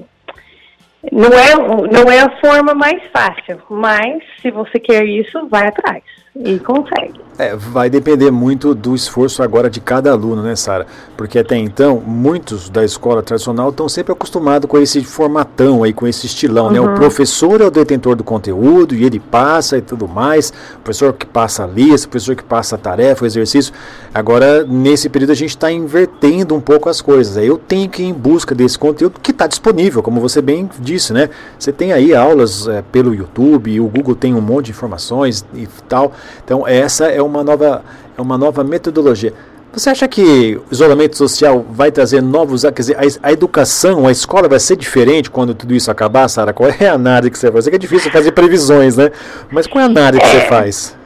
não 1.11 1.29
é, 1.29 1.55
não 1.91 2.11
é 2.11 2.19
a 2.21 2.39
forma 2.39 2.73
mais 2.73 3.01
fácil, 3.11 3.61
mas 3.69 4.23
se 4.41 4.51
você 4.51 4.79
quer 4.79 5.05
isso, 5.05 5.47
vai 5.47 5.67
atrás 5.67 6.03
e 6.43 6.59
consegue. 6.59 7.27
É, 7.39 7.55
vai 7.55 7.87
depender 7.87 8.31
muito 8.31 8.73
do 8.73 8.95
esforço 8.95 9.43
agora 9.43 9.69
de 9.69 9.79
cada 9.79 10.11
aluno, 10.11 10.41
né, 10.41 10.55
Sara? 10.55 10.87
Porque 11.15 11.37
até 11.37 11.55
então, 11.55 12.01
muitos 12.03 12.67
da 12.67 12.83
escola 12.83 13.21
tradicional 13.21 13.69
estão 13.69 13.87
sempre 13.87 14.11
acostumados 14.11 14.67
com 14.67 14.79
esse 14.79 15.03
formatão 15.03 15.83
aí, 15.83 15.93
com 15.93 16.07
esse 16.07 16.25
estilão, 16.25 16.65
uhum. 16.65 16.71
né? 16.71 16.81
O 16.81 16.87
uhum. 16.87 16.95
professor 16.95 17.61
é 17.61 17.65
o 17.65 17.69
detentor 17.69 18.15
do 18.15 18.23
conteúdo 18.23 18.95
e 18.95 19.05
ele 19.05 19.19
passa 19.19 19.77
e 19.77 19.81
tudo 19.81 20.07
mais. 20.07 20.51
O 20.77 20.79
professor 20.79 21.13
que 21.13 21.27
passa 21.27 21.63
a 21.63 21.67
lista, 21.67 22.07
o 22.07 22.09
professor 22.09 22.35
que 22.35 22.43
passa 22.43 22.73
a 22.73 22.79
tarefa, 22.79 23.23
o 23.23 23.27
exercício. 23.27 23.71
Agora, 24.11 24.63
nesse 24.63 25.07
período, 25.07 25.29
a 25.31 25.35
gente 25.35 25.51
está 25.51 25.71
invertendo 25.71 26.55
um 26.55 26.61
pouco 26.61 26.89
as 26.89 27.01
coisas. 27.01 27.37
Eu 27.37 27.59
tenho 27.59 27.87
que 27.87 28.01
ir 28.01 28.07
em 28.07 28.13
busca 28.13 28.55
desse 28.55 28.79
conteúdo 28.79 29.19
que 29.21 29.29
está 29.29 29.45
disponível, 29.45 30.01
como 30.01 30.19
você 30.19 30.41
bem 30.41 30.67
disse, 30.79 31.13
né? 31.13 31.29
Você 31.59 31.71
tem 31.71 31.93
aí 31.93 32.15
aulas 32.15 32.67
é, 32.67 32.81
pelo 32.81 33.13
YouTube, 33.13 33.79
o 33.79 33.87
Google 33.87 34.15
tem 34.15 34.33
um 34.33 34.41
monte 34.41 34.65
de 34.65 34.71
informações 34.71 35.45
e 35.53 35.67
tal. 35.87 36.13
Então, 36.43 36.67
essa 36.67 37.07
é 37.07 37.21
uma 37.21 37.43
nova, 37.43 37.83
é 38.17 38.21
uma 38.21 38.37
nova 38.37 38.63
metodologia. 38.63 39.33
Você 39.71 39.89
acha 39.89 40.07
que 40.07 40.55
o 40.55 40.73
isolamento 40.73 41.15
social 41.15 41.63
vai 41.69 41.91
trazer 41.91 42.21
novos. 42.21 42.63
Quer 42.63 42.71
dizer, 42.71 42.97
a, 42.97 43.27
a, 43.27 43.31
educação, 43.31 44.07
a 44.07 44.11
escola 44.11 44.47
vai 44.47 44.59
ser 44.59 44.75
diferente 44.75 45.29
quando 45.29 45.53
tudo 45.53 45.73
isso 45.73 45.91
acabar, 45.91 46.27
Sara? 46.27 46.51
Qual 46.51 46.69
é 46.69 46.87
a 46.87 46.93
análise 46.93 47.29
que 47.29 47.37
você 47.37 47.51
faz? 47.51 47.67
É 47.67 47.69
que 47.69 47.75
é 47.75 47.79
difícil 47.79 48.11
fazer 48.11 48.31
previsões, 48.31 48.97
né? 48.97 49.11
Mas 49.51 49.67
qual 49.67 49.81
é 49.81 49.83
a 49.83 49.87
análise 49.87 50.19
que 50.19 50.27
você 50.27 50.41
faz? 50.47 50.97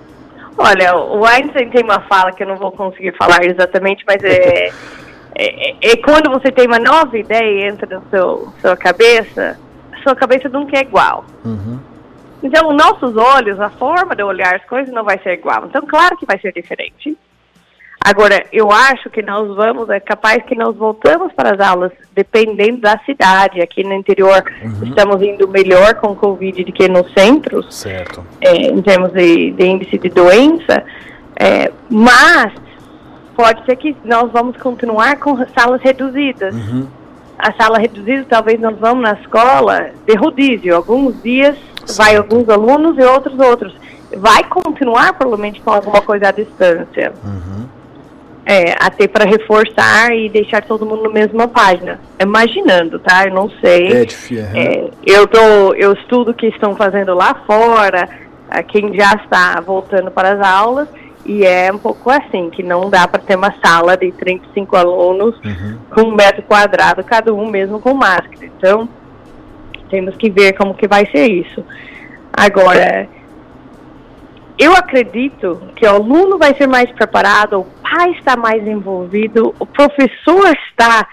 Olha, 0.57 0.95
o 0.95 1.25
Einstein 1.25 1.69
tem 1.69 1.83
uma 1.83 2.01
fala 2.01 2.31
que 2.31 2.43
eu 2.43 2.47
não 2.47 2.55
vou 2.55 2.71
conseguir 2.71 3.13
falar 3.17 3.43
exatamente, 3.43 4.03
mas 4.07 4.23
é, 4.23 4.71
é, 5.35 5.75
é, 5.81 5.95
quando 5.97 6.29
você 6.29 6.51
tem 6.51 6.67
uma 6.67 6.79
nova 6.79 7.17
ideia 7.17 7.67
entra 7.67 7.87
na 7.87 8.01
seu, 8.09 8.53
sua 8.61 8.77
cabeça, 8.77 9.57
sua 10.03 10.15
cabeça 10.15 10.47
nunca 10.49 10.77
é 10.77 10.81
igual. 10.81 11.25
Uhum. 11.43 11.79
Então, 12.43 12.73
nossos 12.73 13.15
olhos, 13.15 13.59
a 13.59 13.69
forma 13.69 14.15
de 14.15 14.23
olhar 14.23 14.55
as 14.55 14.65
coisas 14.65 14.93
não 14.93 15.03
vai 15.03 15.19
ser 15.19 15.33
igual. 15.33 15.65
Então, 15.65 15.85
claro 15.85 16.17
que 16.17 16.25
vai 16.25 16.39
ser 16.39 16.51
diferente. 16.51 17.17
Agora, 18.03 18.43
eu 18.51 18.71
acho 18.71 19.11
que 19.11 19.21
nós 19.21 19.47
vamos, 19.55 19.87
é 19.89 19.99
capaz 19.99 20.43
que 20.43 20.55
nós 20.55 20.75
voltamos 20.75 21.31
para 21.33 21.53
as 21.53 21.59
aulas, 21.59 21.91
dependendo 22.15 22.81
da 22.81 22.97
cidade. 23.05 23.61
Aqui 23.61 23.83
no 23.83 23.93
interior, 23.93 24.43
uhum. 24.63 24.87
estamos 24.87 25.21
indo 25.21 25.47
melhor 25.47 25.93
com 25.95 26.07
o 26.07 26.15
Covid 26.15 26.63
do 26.63 26.71
que 26.71 26.87
nos 26.87 27.13
centros, 27.13 27.75
certo. 27.75 28.25
É, 28.41 28.53
em 28.55 28.81
termos 28.81 29.11
de, 29.13 29.51
de, 29.51 29.65
índice 29.67 29.99
de 29.99 30.09
doença. 30.09 30.83
É, 31.39 31.71
mas, 31.91 32.51
pode 33.35 33.63
ser 33.65 33.75
que 33.75 33.95
nós 34.03 34.31
vamos 34.31 34.57
continuar 34.57 35.17
com 35.17 35.37
salas 35.55 35.79
reduzidas. 35.83 36.55
Uhum. 36.55 36.87
A 37.37 37.53
sala 37.53 37.77
reduzida, 37.77 38.25
talvez 38.27 38.59
nós 38.59 38.77
vamos 38.79 39.03
na 39.03 39.13
escola 39.13 39.91
de 40.07 40.15
rodízio. 40.15 40.75
Alguns 40.75 41.21
dias 41.21 41.55
vai 41.95 42.15
alguns 42.15 42.47
alunos 42.49 42.97
e 42.97 43.03
outros 43.03 43.37
outros. 43.39 43.73
Vai 44.17 44.43
continuar, 44.43 45.13
provavelmente, 45.13 45.61
com 45.61 45.71
alguma 45.71 46.01
coisa 46.01 46.29
à 46.29 46.31
distância. 46.31 47.13
Uhum. 47.23 47.65
É, 48.45 48.73
até 48.79 49.07
para 49.07 49.23
reforçar 49.23 50.13
e 50.13 50.27
deixar 50.27 50.63
todo 50.63 50.85
mundo 50.85 51.03
na 51.03 51.09
mesma 51.09 51.47
página. 51.47 51.99
Imaginando, 52.19 52.99
tá? 52.99 53.25
Eu 53.25 53.33
não 53.33 53.49
sei. 53.61 53.87
É 53.87 54.05
difícil. 54.05 54.45
É, 54.53 54.89
eu, 55.05 55.27
tô, 55.27 55.73
eu 55.75 55.93
estudo 55.93 56.31
o 56.31 56.33
que 56.33 56.47
estão 56.47 56.75
fazendo 56.75 57.13
lá 57.13 57.35
fora, 57.45 58.09
quem 58.67 58.93
já 58.93 59.13
está 59.13 59.61
voltando 59.61 60.11
para 60.11 60.33
as 60.33 60.41
aulas, 60.41 60.89
e 61.25 61.45
é 61.45 61.71
um 61.71 61.77
pouco 61.77 62.09
assim, 62.09 62.49
que 62.49 62.63
não 62.63 62.89
dá 62.89 63.07
para 63.07 63.21
ter 63.21 63.35
uma 63.35 63.53
sala 63.63 63.95
de 63.95 64.11
35 64.11 64.75
alunos 64.75 65.35
uhum. 65.45 65.77
com 65.91 66.01
um 66.01 66.15
metro 66.15 66.41
quadrado, 66.43 67.03
cada 67.03 67.33
um 67.33 67.49
mesmo 67.49 67.79
com 67.79 67.93
máscara. 67.93 68.45
Então, 68.45 68.89
temos 69.91 70.15
que 70.15 70.29
ver 70.29 70.53
como 70.53 70.73
que 70.73 70.87
vai 70.87 71.05
ser 71.11 71.29
isso. 71.29 71.63
Agora, 72.33 73.07
eu 74.57 74.73
acredito 74.73 75.61
que 75.75 75.85
o 75.85 75.89
aluno 75.89 76.39
vai 76.39 76.55
ser 76.55 76.67
mais 76.67 76.89
preparado, 76.91 77.59
o 77.59 77.65
pai 77.83 78.11
está 78.11 78.35
mais 78.35 78.65
envolvido, 78.65 79.53
o 79.59 79.65
professor 79.67 80.51
está 80.67 81.07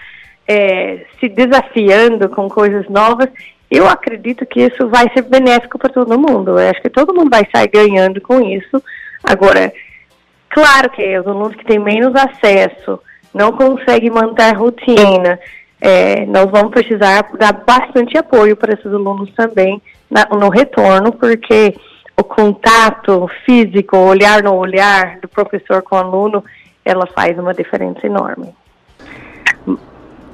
é, 0.47 1.05
se 1.19 1.29
desafiando 1.29 2.27
com 2.29 2.49
coisas 2.49 2.89
novas 2.89 3.29
eu 3.69 3.87
acredito 3.87 4.45
que 4.45 4.61
isso 4.61 4.87
vai 4.87 5.09
ser 5.13 5.21
benéfico 5.21 5.77
para 5.77 5.89
todo 5.89 6.19
mundo. 6.19 6.59
Eu 6.59 6.69
acho 6.69 6.81
que 6.81 6.89
todo 6.89 7.13
mundo 7.13 7.29
vai 7.29 7.47
sair 7.53 7.67
ganhando 7.67 8.19
com 8.19 8.41
isso. 8.41 8.83
Agora, 9.23 9.71
claro 10.49 10.89
que 10.89 11.19
os 11.19 11.27
alunos 11.27 11.55
que 11.55 11.65
têm 11.65 11.77
menos 11.77 12.15
acesso 12.15 12.99
não 13.31 13.51
conseguem 13.51 14.09
manter 14.09 14.55
rotina. 14.55 15.39
É, 15.81 16.25
nós 16.25 16.49
vamos 16.51 16.71
precisar 16.71 17.29
dar 17.37 17.53
bastante 17.53 18.17
apoio 18.17 18.55
para 18.55 18.73
esses 18.73 18.85
alunos 18.85 19.31
também 19.33 19.81
na, 20.09 20.25
no 20.37 20.49
retorno, 20.49 21.11
porque 21.13 21.73
o 22.17 22.23
contato 22.23 23.29
físico, 23.45 23.95
olhar 23.95 24.43
no 24.43 24.55
olhar 24.55 25.19
do 25.19 25.27
professor 25.27 25.81
com 25.81 25.95
o 25.95 25.99
aluno, 25.99 26.43
ela 26.83 27.07
faz 27.07 27.37
uma 27.39 27.53
diferença 27.53 28.05
enorme. 28.05 28.53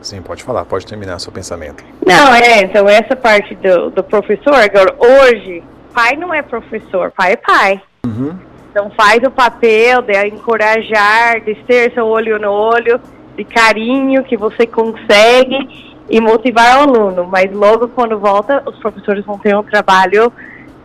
Sim, 0.01 0.21
pode 0.21 0.43
falar, 0.43 0.65
pode 0.65 0.85
terminar 0.85 1.19
seu 1.19 1.31
pensamento. 1.31 1.83
Não, 2.05 2.33
é, 2.33 2.61
então 2.61 2.87
essa 2.87 3.15
parte 3.15 3.55
do, 3.55 3.89
do 3.89 4.03
professor, 4.03 4.53
agora, 4.53 4.95
hoje, 4.99 5.63
pai 5.93 6.15
não 6.15 6.33
é 6.33 6.41
professor, 6.41 7.11
pai 7.11 7.33
é 7.33 7.35
pai. 7.35 7.81
Uhum. 8.05 8.37
Então 8.69 8.91
faz 8.91 9.23
o 9.23 9.31
papel 9.31 10.01
de 10.01 10.27
encorajar, 10.27 11.39
de 11.41 11.55
ter 11.65 11.91
seu 11.93 12.05
olho 12.05 12.37
no 12.37 12.51
olho, 12.51 12.99
de 13.35 13.43
carinho 13.43 14.23
que 14.23 14.37
você 14.37 14.65
consegue 14.65 15.93
e 16.09 16.19
motivar 16.21 16.79
o 16.79 16.89
aluno. 16.89 17.25
Mas 17.25 17.51
logo 17.51 17.87
quando 17.89 18.17
volta, 18.17 18.63
os 18.65 18.77
professores 18.77 19.25
vão 19.25 19.37
ter 19.37 19.55
um 19.55 19.63
trabalho 19.63 20.31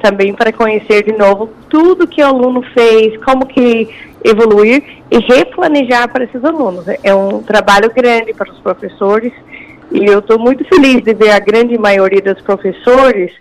também 0.01 0.33
para 0.33 0.53
conhecer 0.53 1.05
de 1.05 1.13
novo 1.13 1.51
tudo 1.69 2.09
que 2.09 2.23
o 2.23 2.27
aluno 2.27 2.63
fez, 2.73 3.17
como 3.23 3.47
que 3.47 3.89
evoluir 4.25 4.83
e 5.11 5.19
replanejar 5.19 6.09
para 6.11 6.25
esses 6.25 6.45
alunos. 6.45 6.87
É 7.03 7.15
um 7.15 7.43
trabalho 7.43 7.91
grande 7.93 8.33
para 8.35 8.51
os 8.51 8.59
professores 8.61 9.33
e 9.91 10.05
eu 10.07 10.21
estou 10.21 10.39
muito 10.39 10.65
feliz 10.65 11.03
de 11.03 11.15
ver 11.15 11.31
a 11.31 11.39
grande 11.39 11.77
maioria 11.77 12.23
dos 12.23 12.41
professores, 12.43 13.33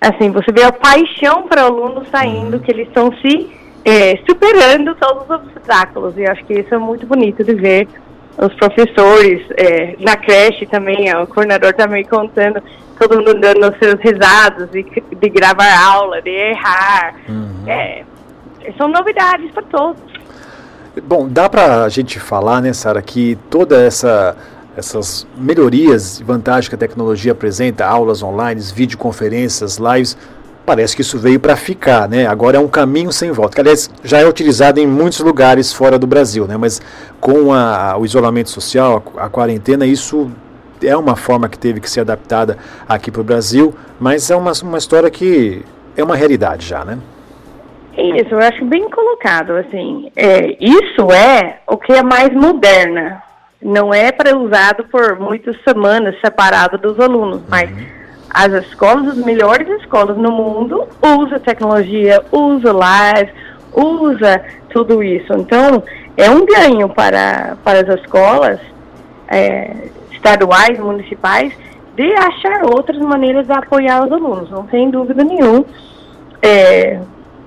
assim, 0.00 0.30
você 0.30 0.50
vê 0.52 0.64
a 0.64 0.72
paixão 0.72 1.44
para 1.44 1.64
o 1.64 1.66
aluno 1.66 2.04
saindo, 2.10 2.58
que 2.58 2.70
eles 2.70 2.88
estão 2.88 3.12
se 3.18 3.50
é, 3.84 4.16
superando 4.26 4.94
todos 4.96 5.24
os 5.24 5.30
obstáculos 5.30 6.16
e 6.16 6.26
acho 6.26 6.44
que 6.44 6.54
isso 6.54 6.74
é 6.74 6.78
muito 6.78 7.06
bonito 7.06 7.44
de 7.44 7.54
ver 7.54 7.86
os 8.38 8.52
professores 8.54 9.42
é, 9.56 9.96
na 10.00 10.16
creche 10.16 10.66
também, 10.66 11.14
o 11.14 11.26
coordenador 11.26 11.72
também 11.74 12.04
contando, 12.04 12.62
todo 12.98 13.16
mundo 13.16 13.34
dando 13.34 13.70
os 13.70 13.78
seus 13.78 14.00
risados 14.00 14.70
de, 14.70 14.82
de 14.82 15.28
gravar 15.28 15.72
aula, 15.78 16.20
de 16.20 16.30
errar. 16.30 17.14
Uhum. 17.28 17.64
É, 17.66 18.04
são 18.76 18.88
novidades 18.88 19.50
para 19.52 19.62
todos. 19.64 20.02
Bom, 21.02 21.28
dá 21.28 21.48
para 21.48 21.84
a 21.84 21.88
gente 21.88 22.20
falar, 22.20 22.60
né, 22.60 22.72
Sara, 22.72 23.02
que 23.02 23.36
toda 23.50 23.80
essa 23.80 24.36
essas 24.76 25.26
melhorias 25.36 26.18
e 26.18 26.24
vantagens 26.24 26.68
que 26.68 26.74
a 26.74 26.78
tecnologia 26.78 27.32
apresenta, 27.32 27.86
aulas 27.86 28.22
online, 28.22 28.60
videoconferências, 28.74 29.78
lives, 29.78 30.16
parece 30.64 30.96
que 30.96 31.02
isso 31.02 31.18
veio 31.18 31.38
para 31.38 31.56
ficar, 31.56 32.08
né? 32.08 32.26
Agora 32.26 32.56
é 32.56 32.60
um 32.60 32.68
caminho 32.68 33.12
sem 33.12 33.30
volta, 33.30 33.54
que 33.54 33.60
aliás 33.60 33.90
já 34.02 34.20
é 34.20 34.26
utilizado 34.26 34.80
em 34.80 34.86
muitos 34.86 35.20
lugares 35.20 35.72
fora 35.72 35.98
do 35.98 36.06
Brasil, 36.06 36.46
né? 36.46 36.56
Mas 36.56 36.80
com 37.20 37.52
a, 37.52 37.96
o 37.96 38.04
isolamento 38.04 38.50
social, 38.50 39.02
a, 39.16 39.26
a, 39.26 39.28
quarentena, 39.28 39.86
isso 39.86 40.30
é 40.82 40.96
uma 40.96 41.16
forma 41.16 41.48
que 41.48 41.58
teve 41.58 41.80
que 41.80 41.88
ser 41.88 42.00
adaptada 42.00 42.58
aqui 42.88 43.10
para 43.10 43.20
o 43.20 43.24
Brasil, 43.24 43.74
mas 44.00 44.30
é 44.30 44.36
uma, 44.36 44.52
uma 44.62 44.78
história 44.78 45.10
que 45.10 45.62
é 45.96 46.02
uma 46.02 46.16
realidade 46.16 46.66
já, 46.66 46.84
né? 46.84 46.98
Isso, 47.96 48.34
eu 48.34 48.38
acho 48.40 48.64
bem 48.64 48.90
colocado, 48.90 49.52
assim, 49.52 50.10
é, 50.16 50.56
isso 50.60 51.12
é 51.12 51.60
o 51.68 51.76
que 51.76 51.92
é 51.92 52.02
mais 52.02 52.32
moderna, 52.34 53.22
não 53.62 53.94
é 53.94 54.10
para 54.10 54.36
usado 54.36 54.84
por 54.90 55.18
muitas 55.20 55.56
semanas 55.62 56.16
separado 56.20 56.76
dos 56.76 56.98
alunos, 56.98 57.36
uhum. 57.36 57.46
mas 57.48 57.70
as 58.34 58.52
escolas, 58.52 59.16
as 59.16 59.24
melhores 59.24 59.68
escolas 59.80 60.16
no 60.16 60.32
mundo, 60.32 60.88
usa 61.20 61.38
tecnologia, 61.38 62.20
usa 62.32 62.72
live, 62.72 63.30
usa 63.72 64.42
tudo 64.70 65.02
isso. 65.04 65.32
Então, 65.34 65.82
é 66.16 66.28
um 66.28 66.44
ganho 66.44 66.88
para, 66.88 67.56
para 67.62 67.80
as 67.80 68.00
escolas 68.00 68.58
é, 69.28 69.88
estaduais, 70.10 70.76
municipais, 70.80 71.52
de 71.94 72.12
achar 72.14 72.64
outras 72.64 72.98
maneiras 72.98 73.46
de 73.46 73.52
apoiar 73.52 74.04
os 74.04 74.10
alunos, 74.10 74.50
não 74.50 74.64
tem 74.64 74.90
dúvida 74.90 75.22
nenhuma 75.22 75.64
é, 76.42 77.00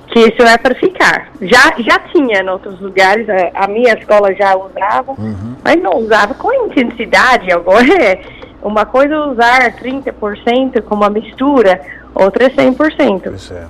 que 0.07 0.19
isso 0.19 0.41
é 0.41 0.57
para 0.57 0.73
ficar. 0.75 1.29
Já, 1.41 1.73
já 1.79 1.99
tinha 1.99 2.41
em 2.41 2.49
outros 2.49 2.79
lugares, 2.79 3.27
a, 3.29 3.65
a 3.65 3.67
minha 3.67 3.93
escola 3.93 4.33
já 4.33 4.55
usava, 4.55 5.11
uhum. 5.11 5.55
mas 5.63 5.81
não 5.81 5.97
usava 5.97 6.33
com 6.33 6.51
intensidade, 6.65 7.51
agora 7.51 7.93
é 7.93 8.21
uma 8.67 8.85
coisa 8.85 9.13
é 9.13 9.19
usar 9.19 9.71
30% 9.73 10.81
como 10.83 11.01
uma 11.01 11.09
mistura, 11.09 11.81
outra 12.13 12.45
é 12.45 12.49
100%. 12.49 13.33
Isso 13.33 13.53
é. 13.53 13.65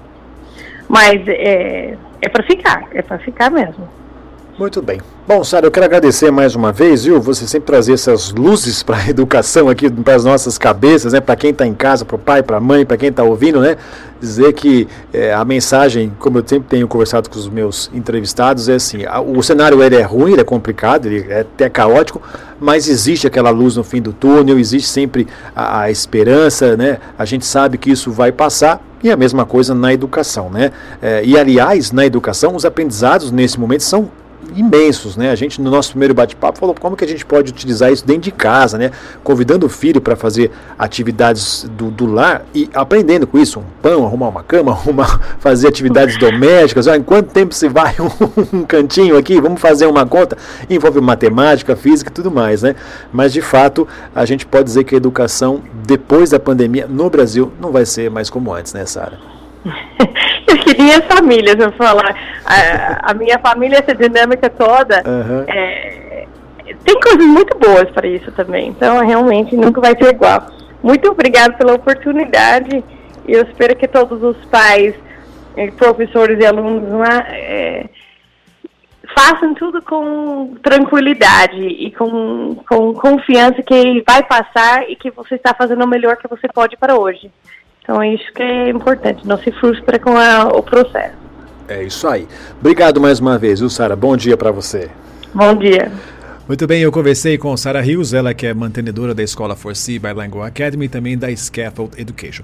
Mas 0.87 1.27
é, 1.27 1.97
é 2.21 2.29
para 2.29 2.43
ficar, 2.43 2.87
é 2.93 3.01
para 3.01 3.19
ficar 3.19 3.51
mesmo. 3.51 3.87
Muito 4.57 4.81
bem. 4.81 4.99
Bom, 5.27 5.43
Sara, 5.43 5.67
eu 5.67 5.71
quero 5.71 5.85
agradecer 5.85 6.31
mais 6.31 6.55
uma 6.55 6.71
vez, 6.71 7.03
viu? 7.05 7.21
Você 7.21 7.45
sempre 7.45 7.67
trazer 7.67 7.93
essas 7.93 8.31
luzes 8.31 8.81
para 8.81 8.97
a 8.97 9.07
educação 9.07 9.69
aqui, 9.69 9.87
para 9.87 10.15
as 10.15 10.25
nossas 10.25 10.57
cabeças, 10.57 11.13
né? 11.13 11.21
Para 11.21 11.35
quem 11.35 11.51
está 11.51 11.67
em 11.67 11.75
casa, 11.75 12.03
para 12.03 12.15
o 12.15 12.19
pai, 12.19 12.41
para 12.41 12.57
a 12.57 12.59
mãe, 12.59 12.83
para 12.83 12.97
quem 12.97 13.09
está 13.09 13.23
ouvindo, 13.23 13.59
né? 13.59 13.77
Dizer 14.19 14.53
que 14.53 14.87
é, 15.13 15.31
a 15.31 15.45
mensagem, 15.45 16.11
como 16.17 16.39
eu 16.39 16.43
sempre 16.47 16.69
tenho 16.69 16.87
conversado 16.87 17.29
com 17.29 17.37
os 17.37 17.47
meus 17.47 17.91
entrevistados, 17.93 18.67
é 18.67 18.73
assim: 18.73 19.05
a, 19.05 19.21
o 19.21 19.43
cenário 19.43 19.83
ele 19.83 19.95
é 19.95 20.01
ruim, 20.01 20.31
ele 20.31 20.41
é 20.41 20.45
complicado, 20.45 21.05
ele 21.05 21.31
é 21.31 21.41
até 21.41 21.69
caótico, 21.69 22.19
mas 22.59 22.87
existe 22.87 23.27
aquela 23.27 23.51
luz 23.51 23.75
no 23.75 23.83
fim 23.83 24.01
do 24.01 24.11
túnel, 24.11 24.57
existe 24.57 24.89
sempre 24.89 25.27
a, 25.55 25.81
a 25.81 25.91
esperança, 25.91 26.75
né? 26.75 26.97
A 27.15 27.25
gente 27.25 27.45
sabe 27.45 27.77
que 27.77 27.91
isso 27.91 28.11
vai 28.11 28.31
passar 28.31 28.81
e 29.03 29.11
a 29.11 29.15
mesma 29.15 29.45
coisa 29.45 29.75
na 29.75 29.93
educação, 29.93 30.49
né? 30.49 30.71
É, 30.99 31.23
e 31.23 31.37
aliás, 31.37 31.91
na 31.91 32.07
educação, 32.07 32.55
os 32.55 32.65
aprendizados 32.65 33.31
nesse 33.31 33.59
momento 33.59 33.83
são 33.83 34.09
imensos, 34.55 35.17
né? 35.17 35.31
A 35.31 35.35
gente 35.35 35.61
no 35.61 35.69
nosso 35.69 35.91
primeiro 35.91 36.13
bate-papo 36.13 36.59
falou 36.59 36.75
como 36.79 36.95
que 36.95 37.03
a 37.03 37.07
gente 37.07 37.25
pode 37.25 37.51
utilizar 37.51 37.91
isso 37.91 38.05
dentro 38.05 38.23
de 38.23 38.31
casa, 38.31 38.77
né? 38.77 38.91
Convidando 39.23 39.65
o 39.65 39.69
filho 39.69 39.99
para 39.99 40.15
fazer 40.15 40.51
atividades 40.77 41.67
do, 41.77 41.89
do, 41.89 42.05
lar 42.05 42.45
e 42.53 42.69
aprendendo 42.73 43.27
com 43.27 43.37
isso, 43.37 43.59
um 43.59 43.63
pão, 43.81 44.05
arrumar 44.05 44.29
uma 44.29 44.43
cama, 44.43 44.71
arrumar, 44.73 45.37
fazer 45.39 45.67
atividades 45.67 46.17
domésticas. 46.17 46.87
Olha, 46.87 46.97
em 46.97 47.03
quanto 47.03 47.31
tempo 47.31 47.53
se 47.53 47.67
vai 47.67 47.95
um, 47.99 48.47
um 48.59 48.63
cantinho 48.63 49.17
aqui? 49.17 49.39
Vamos 49.41 49.59
fazer 49.59 49.85
uma 49.85 50.05
conta. 50.05 50.37
Envolve 50.69 51.01
matemática, 51.01 51.75
física 51.75 52.09
e 52.09 52.13
tudo 52.13 52.31
mais, 52.31 52.61
né? 52.61 52.75
Mas 53.11 53.33
de 53.33 53.41
fato 53.41 53.87
a 54.15 54.25
gente 54.25 54.45
pode 54.45 54.65
dizer 54.65 54.83
que 54.83 54.95
a 54.95 54.97
educação 54.97 55.61
depois 55.85 56.29
da 56.29 56.39
pandemia 56.39 56.87
no 56.87 57.09
Brasil 57.09 57.51
não 57.59 57.71
vai 57.71 57.85
ser 57.85 58.09
mais 58.09 58.29
como 58.29 58.53
antes, 58.53 58.73
né, 58.73 58.85
Sara? 58.85 59.36
eu 60.47 60.57
queria 60.57 61.01
famílias, 61.03 61.55
eu 61.59 61.71
falar. 61.73 62.15
A, 62.45 63.11
a, 63.11 63.13
minha 63.13 63.37
família, 63.39 63.79
essa 63.79 63.95
dinâmica 63.95 64.49
toda, 64.49 65.03
uhum. 65.05 65.43
é, 65.47 66.25
tem 66.83 66.99
coisas 66.99 67.25
muito 67.25 67.57
boas 67.57 67.89
para 67.91 68.07
isso 68.07 68.31
também. 68.31 68.69
Então, 68.69 69.05
realmente, 69.05 69.55
nunca 69.55 69.81
vai 69.81 69.95
ser 69.97 70.13
igual. 70.13 70.47
Muito 70.81 71.09
obrigada 71.09 71.53
pela 71.53 71.73
oportunidade. 71.73 72.83
E 73.27 73.33
eu 73.33 73.43
espero 73.43 73.75
que 73.75 73.87
todos 73.87 74.23
os 74.23 74.37
pais, 74.45 74.95
professores 75.77 76.39
e 76.39 76.45
alunos 76.45 76.89
lá 76.91 77.25
é, 77.29 77.89
façam 79.15 79.53
tudo 79.53 79.81
com 79.81 80.55
tranquilidade 80.61 81.61
e 81.61 81.91
com, 81.91 82.55
com 82.67 82.93
confiança 82.93 83.61
que 83.63 84.03
vai 84.07 84.23
passar 84.23 84.89
e 84.89 84.95
que 84.95 85.09
você 85.11 85.35
está 85.35 85.53
fazendo 85.53 85.83
o 85.83 85.87
melhor 85.87 86.17
que 86.17 86.27
você 86.27 86.47
pode 86.47 86.77
para 86.77 86.97
hoje. 86.97 87.31
Então 87.87 88.01
é 88.01 88.13
isso 88.13 88.33
que 88.35 88.43
é 88.43 88.69
importante, 88.69 89.25
não 89.25 89.37
se 89.37 89.49
frustra 89.49 89.97
com 89.97 90.17
a, 90.17 90.49
o 90.49 90.61
processo. 90.61 91.15
É 91.69 91.83
isso 91.83 92.05
aí. 92.05 92.27
Obrigado 92.59 92.99
mais 92.99 93.21
uma 93.21 93.37
vez, 93.37 93.61
viu, 93.61 93.69
Sara? 93.69 93.95
Bom 93.95 94.17
dia 94.17 94.35
para 94.35 94.51
você. 94.51 94.89
Bom 95.33 95.55
dia. 95.55 95.89
Muito 96.45 96.67
bem, 96.67 96.81
eu 96.81 96.91
conversei 96.91 97.37
com 97.37 97.55
Sara 97.55 97.79
Rios, 97.79 98.13
ela 98.13 98.33
que 98.33 98.45
é 98.45 98.53
mantenedora 98.53 99.13
da 99.13 99.23
escola 99.23 99.55
For 99.55 99.73
C 99.73 99.99
Bilingual 99.99 100.43
Academy 100.43 100.85
e 100.85 100.89
também 100.89 101.17
da 101.17 101.33
Scaffold 101.33 101.93
Education. 101.97 102.43